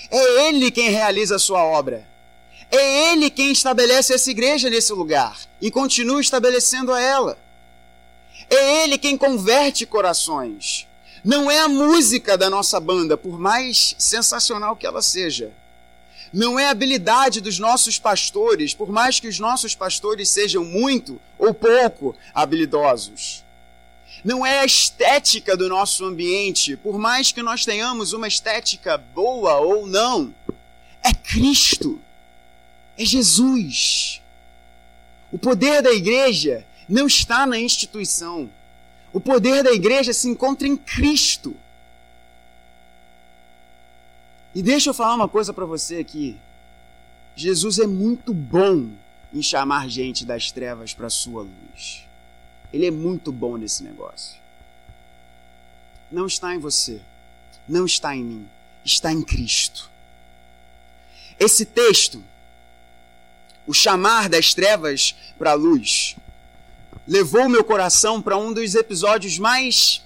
É 0.10 0.48
Ele 0.48 0.70
quem 0.72 0.90
realiza 0.90 1.36
a 1.38 1.40
sua 1.40 1.64
obra. 1.64 2.06
É 2.70 3.12
Ele 3.12 3.30
quem 3.30 3.52
estabelece 3.52 4.14
essa 4.14 4.32
igreja 4.32 4.70
nesse 4.70 4.92
lugar 4.92 5.38
e 5.62 5.72
continua 5.72 6.20
estabelecendo 6.20 6.92
a 6.92 7.00
ela. 7.00 7.38
É 8.50 8.84
Ele 8.84 8.98
quem 8.98 9.16
converte 9.16 9.86
corações. 9.86 10.88
Não 11.24 11.52
é 11.52 11.60
a 11.60 11.68
música 11.68 12.38
da 12.38 12.50
nossa 12.50 12.80
banda, 12.80 13.16
por 13.16 13.40
mais 13.40 13.96
sensacional 13.98 14.76
que 14.76 14.88
ela 14.88 15.02
seja. 15.02 15.52
Não 16.34 16.58
é 16.58 16.68
a 16.68 16.72
habilidade 16.72 17.42
dos 17.42 17.60
nossos 17.60 18.00
pastores, 18.00 18.74
por 18.74 18.92
mais 18.92 19.20
que 19.20 19.28
os 19.28 19.38
nossos 19.38 19.76
pastores 19.76 20.30
sejam 20.30 20.64
muito 20.64 21.20
ou 21.38 21.54
pouco 21.54 22.16
habilidosos. 22.34 23.44
Não 24.24 24.46
é 24.46 24.60
a 24.60 24.66
estética 24.66 25.58
do 25.58 25.68
nosso 25.68 26.06
ambiente, 26.06 26.78
por 26.78 26.98
mais 26.98 27.32
que 27.32 27.42
nós 27.42 27.66
tenhamos 27.66 28.14
uma 28.14 28.28
estética 28.28 28.98
boa 28.98 29.58
ou 29.60 29.86
não. 29.86 30.34
É 31.04 31.14
Cristo. 31.14 32.00
É 32.98 33.04
Jesus. 33.04 34.22
O 35.32 35.38
poder 35.38 35.82
da 35.82 35.92
igreja 35.92 36.66
não 36.88 37.08
está 37.08 37.46
na 37.46 37.60
instituição. 37.60 38.50
O 39.14 39.20
poder 39.20 39.64
da 39.64 39.72
igreja 39.72 40.14
se 40.14 40.28
encontra 40.28 40.68
em 40.68 40.78
Cristo. 40.78 41.56
E 44.54 44.62
deixa 44.62 44.90
eu 44.90 44.94
falar 44.94 45.16
uma 45.16 45.30
coisa 45.30 45.54
para 45.54 45.66
você 45.66 45.98
aqui. 45.98 46.38
Jesus 47.36 47.80
é 47.80 47.88
muito 47.88 48.34
bom 48.34 48.90
em 49.34 49.42
chamar 49.42 49.90
gente 49.90 50.26
das 50.26 50.52
trevas 50.52 50.94
para 50.94 51.08
a 51.08 51.10
sua 51.10 51.44
luz. 51.44 52.08
Ele 52.72 52.86
é 52.86 52.92
muito 52.92 53.32
bom 53.32 53.58
nesse 53.58 53.84
negócio. 53.84 54.40
Não 56.12 56.26
está 56.26 56.54
em 56.54 56.60
você, 56.60 57.02
não 57.68 57.86
está 57.86 58.16
em 58.16 58.24
mim, 58.24 58.50
está 58.84 59.12
em 59.12 59.22
Cristo. 59.22 59.90
Esse 61.40 61.66
texto, 61.66 62.22
o 63.66 63.74
chamar 63.74 64.30
das 64.30 64.54
trevas 64.54 65.16
para 65.38 65.52
a 65.52 65.56
luz, 65.56 66.16
levou 67.08 67.50
meu 67.50 67.64
coração 67.64 68.22
para 68.22 68.38
um 68.38 68.54
dos 68.54 68.76
episódios 68.76 69.38
mais 69.38 70.04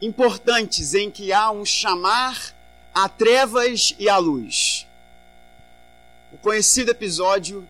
importantes 0.00 0.94
em 0.94 1.10
que 1.10 1.32
há 1.32 1.50
um 1.50 1.64
chamar 1.64 2.54
a 2.94 3.08
trevas 3.08 3.94
e 3.98 4.08
a 4.08 4.16
luz. 4.18 4.86
O 6.32 6.38
conhecido 6.38 6.90
episódio 6.90 7.68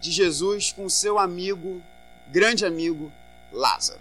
de 0.00 0.10
Jesus 0.10 0.72
com 0.72 0.88
seu 0.88 1.18
amigo, 1.18 1.82
grande 2.28 2.64
amigo, 2.64 3.12
Lázaro. 3.52 4.00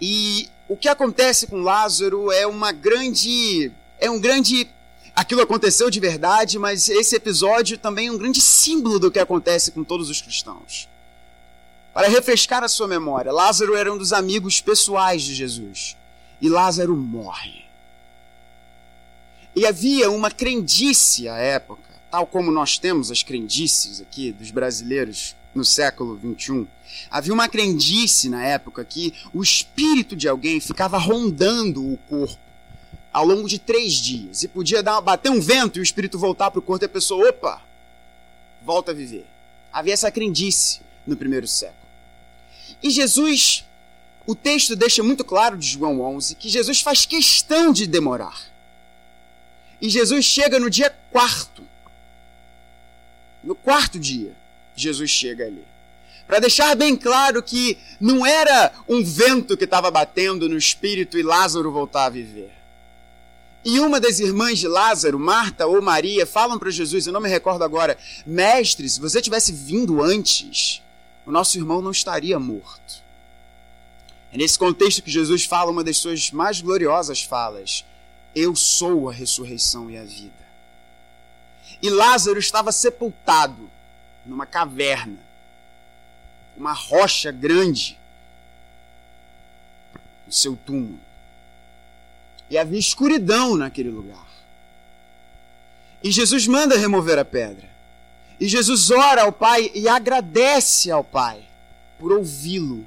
E 0.00 0.48
o 0.68 0.76
que 0.76 0.88
acontece 0.88 1.46
com 1.46 1.62
Lázaro 1.62 2.30
é 2.30 2.46
uma 2.46 2.72
grande. 2.72 3.72
É 3.98 4.10
um 4.10 4.20
grande. 4.20 4.70
Aquilo 5.16 5.40
aconteceu 5.40 5.90
de 5.90 5.98
verdade, 5.98 6.58
mas 6.58 6.88
esse 6.88 7.16
episódio 7.16 7.78
também 7.78 8.08
é 8.08 8.12
um 8.12 8.18
grande 8.18 8.40
símbolo 8.40 8.98
do 8.98 9.10
que 9.10 9.18
acontece 9.18 9.72
com 9.72 9.82
todos 9.82 10.08
os 10.10 10.20
cristãos. 10.20 10.88
Para 11.92 12.08
refrescar 12.08 12.62
a 12.62 12.68
sua 12.68 12.86
memória, 12.86 13.32
Lázaro 13.32 13.74
era 13.74 13.90
um 13.90 13.96
dos 13.96 14.12
amigos 14.12 14.60
pessoais 14.60 15.22
de 15.22 15.34
Jesus. 15.34 15.96
E 16.38 16.50
Lázaro 16.50 16.94
morre. 16.94 17.64
E 19.54 19.64
havia 19.66 20.10
uma 20.10 20.30
crendice 20.30 21.26
à 21.26 21.38
época 21.38 21.86
tal 22.10 22.26
como 22.26 22.50
nós 22.50 22.78
temos 22.78 23.10
as 23.10 23.22
crendices 23.22 24.00
aqui 24.00 24.32
dos 24.32 24.50
brasileiros 24.50 25.36
no 25.54 25.64
século 25.64 26.18
XXI, 26.18 26.66
havia 27.10 27.32
uma 27.32 27.46
crendice 27.46 28.30
na 28.30 28.42
época 28.42 28.84
que 28.84 29.12
o 29.34 29.42
espírito 29.42 30.14
de 30.14 30.28
alguém 30.28 30.60
ficava 30.60 30.98
rondando 30.98 31.84
o 31.84 31.98
corpo 32.08 32.38
ao 33.16 33.24
longo 33.24 33.48
de 33.48 33.58
três 33.58 33.94
dias 33.94 34.42
e 34.42 34.48
podia 34.48 34.82
dar, 34.82 35.00
bater 35.00 35.30
um 35.30 35.40
vento 35.40 35.78
e 35.78 35.80
o 35.80 35.82
espírito 35.82 36.18
voltar 36.18 36.50
para 36.50 36.58
o 36.58 36.62
corpo 36.62 36.84
e 36.84 36.86
a 36.86 36.88
pessoa, 36.88 37.30
opa, 37.30 37.62
volta 38.62 38.90
a 38.90 38.94
viver. 38.94 39.24
Havia 39.72 39.94
essa 39.94 40.10
crendice 40.10 40.82
no 41.06 41.16
primeiro 41.16 41.48
século. 41.48 41.88
E 42.82 42.90
Jesus, 42.90 43.64
o 44.26 44.34
texto 44.34 44.76
deixa 44.76 45.02
muito 45.02 45.24
claro 45.24 45.56
de 45.56 45.66
João 45.66 46.02
11 46.02 46.34
que 46.34 46.50
Jesus 46.50 46.82
faz 46.82 47.06
questão 47.06 47.72
de 47.72 47.86
demorar. 47.86 48.38
E 49.80 49.88
Jesus 49.88 50.26
chega 50.26 50.60
no 50.60 50.68
dia 50.68 50.94
quarto 51.10 51.66
no 53.46 53.54
quarto 53.54 53.98
dia, 53.98 54.34
Jesus 54.74 55.08
chega 55.08 55.46
ali. 55.46 55.64
Para 56.26 56.40
deixar 56.40 56.74
bem 56.74 56.96
claro 56.96 57.40
que 57.40 57.78
não 58.00 58.26
era 58.26 58.72
um 58.88 59.02
vento 59.04 59.56
que 59.56 59.64
estava 59.64 59.88
batendo 59.88 60.48
no 60.48 60.58
espírito 60.58 61.16
e 61.16 61.22
Lázaro 61.22 61.70
voltar 61.70 62.06
a 62.06 62.10
viver. 62.10 62.55
E 63.66 63.80
uma 63.80 63.98
das 63.98 64.20
irmãs 64.20 64.60
de 64.60 64.68
Lázaro, 64.68 65.18
Marta 65.18 65.66
ou 65.66 65.82
Maria, 65.82 66.24
falam 66.24 66.56
para 66.56 66.70
Jesus, 66.70 67.04
eu 67.04 67.12
não 67.12 67.20
me 67.20 67.28
recordo 67.28 67.64
agora, 67.64 67.98
mestre, 68.24 68.88
se 68.88 69.00
você 69.00 69.20
tivesse 69.20 69.52
vindo 69.52 70.04
antes, 70.04 70.80
o 71.26 71.32
nosso 71.32 71.58
irmão 71.58 71.82
não 71.82 71.90
estaria 71.90 72.38
morto. 72.38 73.02
É 74.32 74.36
nesse 74.36 74.56
contexto 74.56 75.02
que 75.02 75.10
Jesus 75.10 75.46
fala 75.46 75.72
uma 75.72 75.82
das 75.82 75.96
suas 75.96 76.30
mais 76.30 76.60
gloriosas 76.60 77.24
falas: 77.24 77.84
Eu 78.36 78.54
sou 78.54 79.08
a 79.10 79.12
ressurreição 79.12 79.90
e 79.90 79.98
a 79.98 80.04
vida. 80.04 80.46
E 81.82 81.90
Lázaro 81.90 82.38
estava 82.38 82.70
sepultado 82.70 83.68
numa 84.24 84.46
caverna, 84.46 85.18
uma 86.56 86.72
rocha 86.72 87.32
grande, 87.32 87.98
no 90.24 90.32
seu 90.32 90.54
túmulo. 90.54 91.05
E 92.48 92.56
havia 92.56 92.78
escuridão 92.78 93.56
naquele 93.56 93.90
lugar. 93.90 94.26
E 96.02 96.10
Jesus 96.10 96.46
manda 96.46 96.78
remover 96.78 97.18
a 97.18 97.24
pedra. 97.24 97.68
E 98.38 98.48
Jesus 98.48 98.90
ora 98.90 99.22
ao 99.22 99.32
Pai 99.32 99.70
e 99.74 99.88
agradece 99.88 100.90
ao 100.90 101.02
Pai 101.02 101.42
por 101.98 102.12
ouvi-lo. 102.12 102.86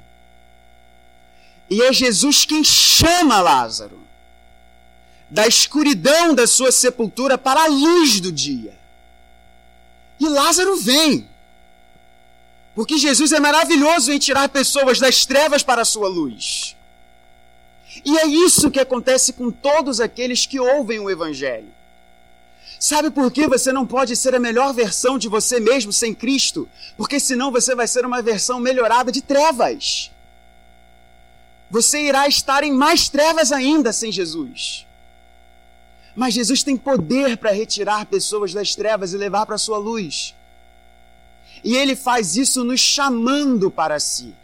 E 1.68 1.82
é 1.82 1.92
Jesus 1.92 2.44
quem 2.44 2.64
chama 2.64 3.40
Lázaro 3.40 4.00
da 5.30 5.46
escuridão 5.46 6.34
da 6.34 6.46
sua 6.46 6.72
sepultura 6.72 7.38
para 7.38 7.62
a 7.62 7.68
luz 7.68 8.20
do 8.20 8.32
dia. 8.32 8.76
E 10.18 10.28
Lázaro 10.28 10.76
vem. 10.76 11.28
Porque 12.74 12.98
Jesus 12.98 13.32
é 13.32 13.38
maravilhoso 13.38 14.12
em 14.12 14.18
tirar 14.18 14.48
pessoas 14.48 14.98
das 14.98 15.24
trevas 15.24 15.62
para 15.62 15.82
a 15.82 15.84
sua 15.84 16.08
luz. 16.08 16.76
E 18.04 18.18
é 18.18 18.26
isso 18.26 18.70
que 18.70 18.80
acontece 18.80 19.32
com 19.32 19.50
todos 19.50 20.00
aqueles 20.00 20.46
que 20.46 20.60
ouvem 20.60 21.00
o 21.00 21.10
Evangelho. 21.10 21.68
Sabe 22.78 23.10
por 23.10 23.30
que 23.30 23.46
você 23.46 23.72
não 23.72 23.86
pode 23.86 24.16
ser 24.16 24.34
a 24.34 24.40
melhor 24.40 24.72
versão 24.72 25.18
de 25.18 25.28
você 25.28 25.60
mesmo 25.60 25.92
sem 25.92 26.14
Cristo? 26.14 26.66
Porque 26.96 27.20
senão 27.20 27.52
você 27.52 27.74
vai 27.74 27.86
ser 27.86 28.06
uma 28.06 28.22
versão 28.22 28.58
melhorada 28.58 29.12
de 29.12 29.20
trevas. 29.20 30.10
Você 31.70 32.00
irá 32.06 32.26
estar 32.26 32.64
em 32.64 32.72
mais 32.72 33.08
trevas 33.08 33.52
ainda 33.52 33.92
sem 33.92 34.10
Jesus. 34.10 34.86
Mas 36.16 36.34
Jesus 36.34 36.62
tem 36.62 36.76
poder 36.76 37.36
para 37.36 37.52
retirar 37.52 38.06
pessoas 38.06 38.54
das 38.54 38.74
trevas 38.74 39.12
e 39.12 39.16
levar 39.16 39.44
para 39.44 39.56
a 39.56 39.58
sua 39.58 39.76
luz. 39.76 40.34
E 41.62 41.76
ele 41.76 41.94
faz 41.94 42.36
isso 42.36 42.64
nos 42.64 42.80
chamando 42.80 43.70
para 43.70 44.00
si. 44.00 44.34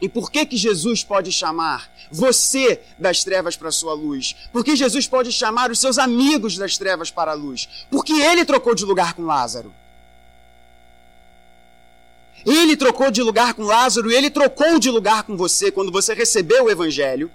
E 0.00 0.08
por 0.08 0.30
que 0.30 0.46
que 0.46 0.56
Jesus 0.56 1.04
pode 1.04 1.30
chamar 1.30 1.90
você 2.10 2.80
das 2.98 3.22
trevas 3.22 3.56
para 3.56 3.68
a 3.68 3.72
sua 3.72 3.92
luz? 3.92 4.34
Por 4.52 4.64
que 4.64 4.74
Jesus 4.74 5.06
pode 5.06 5.30
chamar 5.30 5.70
os 5.70 5.78
seus 5.78 5.98
amigos 5.98 6.56
das 6.56 6.78
trevas 6.78 7.10
para 7.10 7.32
a 7.32 7.34
luz? 7.34 7.68
Porque 7.90 8.12
ele 8.12 8.44
trocou 8.44 8.74
de 8.74 8.84
lugar 8.84 9.14
com 9.14 9.22
Lázaro. 9.22 9.74
Ele 12.46 12.76
trocou 12.76 13.10
de 13.10 13.22
lugar 13.22 13.52
com 13.52 13.62
Lázaro 13.64 14.10
e 14.10 14.14
ele 14.14 14.30
trocou 14.30 14.78
de 14.78 14.90
lugar 14.90 15.24
com 15.24 15.36
você 15.36 15.70
quando 15.70 15.92
você 15.92 16.14
recebeu 16.14 16.64
o 16.64 16.70
evangelho 16.70 17.30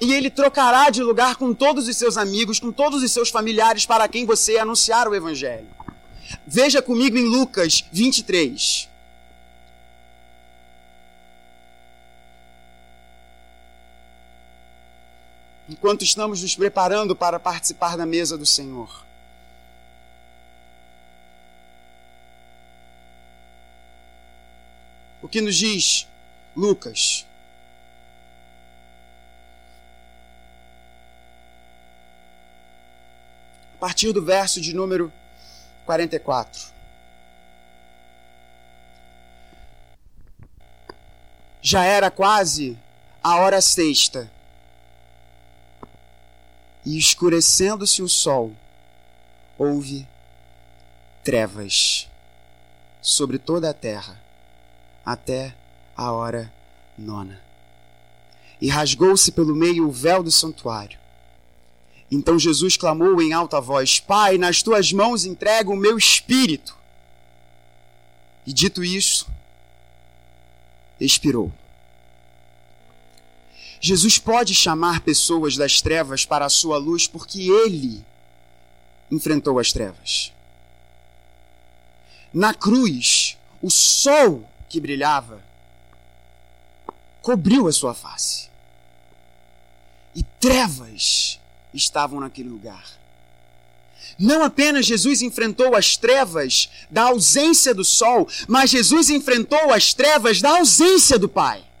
e 0.00 0.12
ele 0.12 0.30
trocará 0.30 0.90
de 0.90 1.02
lugar 1.02 1.36
com 1.36 1.54
todos 1.54 1.88
os 1.88 1.96
seus 1.96 2.16
amigos, 2.16 2.58
com 2.58 2.72
todos 2.72 3.02
os 3.02 3.10
seus 3.10 3.30
familiares 3.30 3.86
para 3.86 4.08
quem 4.08 4.26
você 4.26 4.58
anunciar 4.58 5.08
o 5.08 5.14
Evangelho. 5.14 5.68
Veja 6.46 6.82
comigo 6.82 7.16
em 7.16 7.24
Lucas 7.24 7.84
23. 7.92 8.88
Enquanto 15.68 16.04
estamos 16.04 16.42
nos 16.42 16.54
preparando 16.54 17.16
para 17.16 17.40
participar 17.40 17.96
da 17.96 18.04
mesa 18.04 18.36
do 18.36 18.44
Senhor. 18.46 19.04
O 25.22 25.28
que 25.28 25.40
nos 25.40 25.56
diz 25.56 26.06
Lucas? 26.54 27.26
A 33.74 33.78
partir 33.78 34.12
do 34.12 34.22
verso 34.22 34.60
de 34.60 34.74
número 34.74 35.12
44. 35.86 36.74
Já 41.62 41.84
era 41.84 42.10
quase 42.10 42.78
a 43.22 43.36
hora 43.36 43.62
sexta. 43.62 44.30
E 46.84 46.98
escurecendo-se 46.98 48.02
o 48.02 48.08
sol, 48.08 48.52
houve 49.58 50.06
trevas 51.22 52.08
sobre 53.00 53.38
toda 53.38 53.70
a 53.70 53.74
terra 53.74 54.20
até 55.04 55.54
a 55.96 56.12
hora 56.12 56.52
nona. 56.96 57.42
E 58.60 58.68
rasgou-se 58.68 59.32
pelo 59.32 59.54
meio 59.54 59.88
o 59.88 59.92
véu 59.92 60.22
do 60.22 60.30
santuário. 60.30 60.98
Então 62.10 62.38
Jesus 62.38 62.76
clamou 62.76 63.20
em 63.20 63.32
alta 63.32 63.60
voz: 63.60 63.98
Pai, 63.98 64.38
nas 64.38 64.62
tuas 64.62 64.92
mãos 64.92 65.24
entrego 65.24 65.72
o 65.72 65.76
meu 65.76 65.98
espírito. 65.98 66.76
E 68.46 68.52
dito 68.52 68.84
isso, 68.84 69.26
expirou. 71.00 71.52
Jesus 73.86 74.16
pode 74.16 74.54
chamar 74.54 75.00
pessoas 75.00 75.58
das 75.58 75.82
trevas 75.82 76.24
para 76.24 76.46
a 76.46 76.48
sua 76.48 76.78
luz 76.78 77.06
porque 77.06 77.50
ele 77.50 78.02
enfrentou 79.10 79.58
as 79.58 79.74
trevas. 79.74 80.32
Na 82.32 82.54
cruz, 82.54 83.36
o 83.60 83.70
sol 83.70 84.48
que 84.70 84.80
brilhava 84.80 85.44
cobriu 87.20 87.68
a 87.68 87.72
sua 87.72 87.92
face. 87.92 88.48
E 90.14 90.22
trevas 90.40 91.38
estavam 91.74 92.20
naquele 92.20 92.48
lugar. 92.48 92.86
Não 94.18 94.42
apenas 94.42 94.86
Jesus 94.86 95.20
enfrentou 95.20 95.76
as 95.76 95.94
trevas 95.94 96.70
da 96.90 97.02
ausência 97.02 97.74
do 97.74 97.84
sol, 97.84 98.26
mas 98.48 98.70
Jesus 98.70 99.10
enfrentou 99.10 99.70
as 99.70 99.92
trevas 99.92 100.40
da 100.40 100.56
ausência 100.56 101.18
do 101.18 101.28
Pai. 101.28 101.73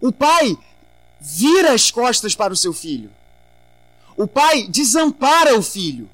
O 0.00 0.10
pai 0.10 0.56
vira 1.20 1.72
as 1.72 1.90
costas 1.90 2.34
para 2.34 2.52
o 2.52 2.56
seu 2.56 2.72
filho. 2.72 3.10
O 4.16 4.26
pai 4.26 4.66
desampara 4.68 5.58
o 5.58 5.62
filho. 5.62 6.08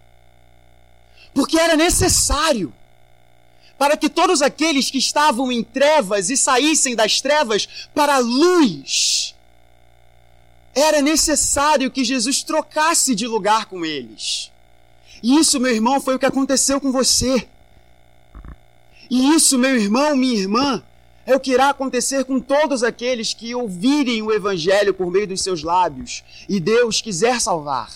Porque 1.33 1.59
era 1.59 1.77
necessário 1.77 2.73
para 3.79 3.97
que 3.97 4.09
todos 4.09 4.41
aqueles 4.41 4.91
que 4.91 4.99
estavam 4.99 5.53
em 5.53 5.63
trevas 5.63 6.31
e 6.31 6.37
saíssem 6.37 6.97
das 6.97 7.21
trevas 7.21 7.69
para 7.95 8.17
a 8.17 8.19
luz. 8.19 9.35
Era 10.75 11.01
necessário 11.03 11.91
que 11.91 12.05
Jesus 12.05 12.43
trocasse 12.43 13.15
de 13.15 13.27
lugar 13.27 13.67
com 13.67 13.85
eles. 13.85 14.51
E 15.23 15.39
isso, 15.39 15.61
meu 15.61 15.75
irmão, 15.75 16.01
foi 16.01 16.15
o 16.15 16.19
que 16.19 16.27
aconteceu 16.27 16.81
com 16.81 16.93
você. 16.93 17.49
E 19.11 19.35
isso, 19.35 19.59
meu 19.59 19.77
irmão, 19.77 20.17
minha 20.17 20.39
irmã, 20.39 20.83
é 21.27 21.35
o 21.35 21.41
que 21.41 21.51
irá 21.51 21.71
acontecer 21.71 22.25
com 22.25 22.39
todos 22.39 22.85
aqueles 22.85 23.35
que 23.35 23.53
ouvirem 23.55 24.23
o 24.23 24.33
Evangelho 24.33 24.95
por 24.95 25.11
meio 25.11 25.27
dos 25.27 25.43
seus 25.43 25.65
lábios 25.65 26.23
e 26.49 26.61
Deus 26.61 27.01
quiser 27.01 27.41
salvar. 27.41 27.91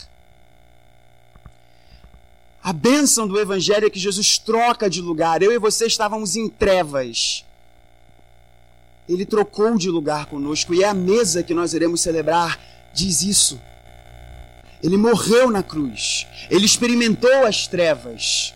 A 2.62 2.72
bênção 2.72 3.26
do 3.26 3.38
Evangelho 3.38 3.86
é 3.86 3.90
que 3.90 3.98
Jesus 3.98 4.36
troca 4.36 4.90
de 4.90 5.00
lugar. 5.00 5.42
Eu 5.42 5.52
e 5.52 5.58
você 5.58 5.86
estávamos 5.86 6.34
em 6.36 6.48
trevas. 6.48 7.44
Ele 9.08 9.24
trocou 9.24 9.78
de 9.78 9.88
lugar 9.88 10.26
conosco 10.26 10.74
e 10.74 10.82
é 10.82 10.88
a 10.88 10.92
mesa 10.92 11.42
que 11.42 11.54
nós 11.54 11.72
iremos 11.72 12.00
celebrar 12.00 12.60
diz 12.92 13.22
isso. 13.22 13.60
Ele 14.82 14.96
morreu 14.96 15.50
na 15.50 15.62
cruz. 15.62 16.26
Ele 16.50 16.66
experimentou 16.66 17.46
as 17.46 17.66
trevas 17.66 18.54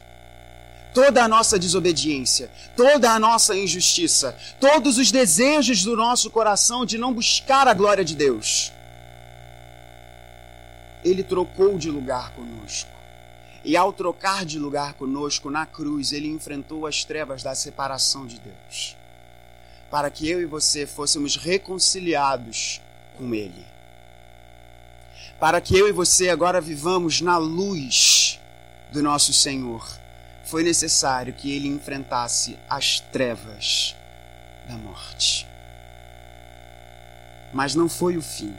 toda 0.95 1.25
a 1.25 1.29
nossa 1.29 1.59
desobediência, 1.59 2.49
toda 2.77 3.11
a 3.11 3.19
nossa 3.19 3.57
injustiça, 3.57 4.39
todos 4.61 4.97
os 4.97 5.11
desejos 5.11 5.83
do 5.83 5.97
nosso 5.97 6.31
coração 6.31 6.87
de 6.87 6.97
não 6.97 7.13
buscar 7.13 7.67
a 7.67 7.75
glória 7.75 8.05
de 8.05 8.15
Deus. 8.15 8.73
Ele 11.05 11.25
trocou 11.25 11.77
de 11.77 11.91
lugar 11.91 12.31
conosco. 12.31 12.95
E 13.65 13.77
ao 13.77 13.93
trocar 13.93 14.45
de 14.45 14.59
lugar 14.59 14.95
conosco 14.95 15.51
na 15.51 15.67
cruz, 15.67 16.13
ele 16.13 16.29
enfrentou 16.29 16.87
as 16.87 17.03
trevas 17.03 17.43
da 17.43 17.55
separação 17.55 18.27
de 18.27 18.39
Deus, 18.39 18.95
para 19.91 20.11
que 20.11 20.29
eu 20.29 20.41
e 20.41 20.45
você 20.45 20.87
fôssemos 20.87 21.37
reconciliados 21.37 22.81
com 23.17 23.35
ele. 23.35 23.65
Para 25.41 25.63
que 25.63 25.77
eu 25.77 25.89
e 25.89 25.93
você 25.93 26.29
agora 26.29 26.61
vivamos 26.61 27.23
na 27.23 27.39
luz 27.39 28.39
do 28.93 29.03
nosso 29.03 29.33
Senhor 29.33 30.04
foi 30.55 30.63
necessário 30.63 31.35
que 31.35 31.51
ele 31.51 31.67
enfrentasse 31.67 32.57
as 32.71 33.01
trevas 33.01 33.97
da 34.69 34.77
morte. 34.77 35.49
Mas 37.53 37.75
não 37.75 37.89
foi 37.89 38.17
o 38.17 38.23
fim. 38.23 38.55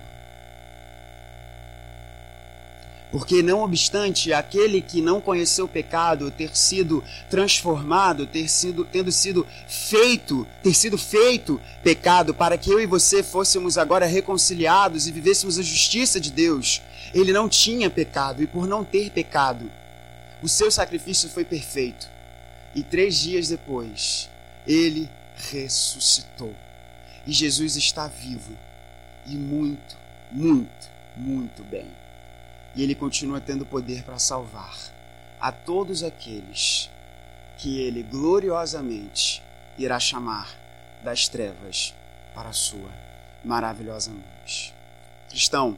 Porque, 3.10 3.41
não 3.41 3.64
obstante 3.64 4.34
aquele 4.34 4.82
que 4.82 5.02
não 5.02 5.22
conheceu 5.22 5.64
o 5.64 5.70
pecado 5.70 6.30
ter 6.30 6.54
sido 6.54 7.02
transformado, 7.30 8.28
ter 8.28 8.50
sido, 8.50 8.84
tendo 8.84 9.10
sido 9.10 9.48
feito, 9.66 10.46
ter 10.62 10.74
sido 10.74 10.98
feito 10.98 11.62
pecado, 11.82 12.34
para 12.34 12.58
que 12.58 12.70
eu 12.70 12.82
e 12.82 12.86
você 12.86 13.24
fôssemos 13.24 13.78
agora 13.78 14.06
reconciliados 14.06 15.08
e 15.08 15.14
vivêssemos 15.14 15.58
a 15.58 15.64
justiça 15.64 16.20
de 16.20 16.30
Deus, 16.30 16.82
ele 17.14 17.32
não 17.32 17.48
tinha 17.48 17.89
pecado, 17.89 18.43
e 18.43 18.48
por 18.48 18.68
não 18.68 18.84
ter 18.84 19.10
pecado, 19.12 19.72
o 20.42 20.48
seu 20.48 20.70
sacrifício 20.70 21.30
foi 21.30 21.46
perfeito. 21.46 22.10
E 22.74 22.84
três 22.84 23.16
dias 23.16 23.48
depois, 23.48 24.30
ele 24.68 25.10
ressuscitou. 25.52 26.54
E 27.26 27.32
Jesus 27.32 27.76
está 27.76 28.08
vivo. 28.08 28.56
E 29.26 29.36
muito, 29.36 29.98
muito, 30.32 30.90
muito 31.16 31.64
bem. 31.64 31.88
E 32.76 32.84
ele 32.84 32.94
continua 32.94 33.40
tendo 33.40 33.66
poder 33.66 34.04
para 34.04 34.20
salvar 34.20 34.76
a 35.40 35.52
todos 35.52 36.04
aqueles 36.04 36.90
que 37.58 37.80
ele 37.80 38.04
gloriosamente 38.04 39.42
irá 39.78 40.00
chamar 40.00 40.54
das 41.04 41.28
trevas 41.28 41.94
para 42.34 42.50
a 42.50 42.54
sua 42.54 42.90
maravilhosa 43.44 44.12
luz. 44.12 44.74
Cristão, 45.30 45.78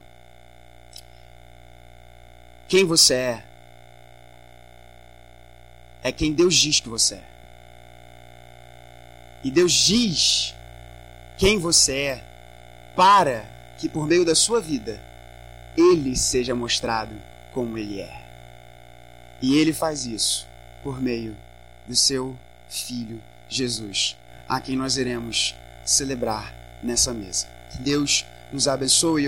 quem 2.67 2.83
você 2.83 3.13
é 3.13 3.46
é 6.07 6.11
quem 6.11 6.31
Deus 6.31 6.55
diz 6.55 6.79
que 6.79 6.87
você 6.87 7.15
é. 7.15 7.23
E 9.43 9.51
Deus 9.51 9.73
diz 9.73 10.55
quem 11.37 11.59
você 11.59 11.93
é 11.93 12.23
para 12.95 13.45
que 13.77 13.89
por 13.89 14.07
meio 14.07 14.23
da 14.23 14.33
sua 14.33 14.61
vida 14.61 15.01
ele 15.75 16.15
seja 16.15 16.55
mostrado 16.55 17.13
como 17.53 17.77
ele 17.77 17.99
é. 17.99 18.25
E 19.41 19.57
ele 19.57 19.73
faz 19.73 20.05
isso 20.05 20.47
por 20.81 21.01
meio 21.01 21.35
do 21.85 21.95
seu 21.95 22.37
filho 22.69 23.21
Jesus, 23.49 24.15
a 24.47 24.61
quem 24.61 24.77
nós 24.77 24.95
iremos 24.95 25.55
celebrar 25.85 26.53
nessa 26.81 27.13
mesa. 27.13 27.47
Que 27.71 27.79
Deus 27.79 28.25
nos 28.51 28.65
abençoe. 28.67 29.25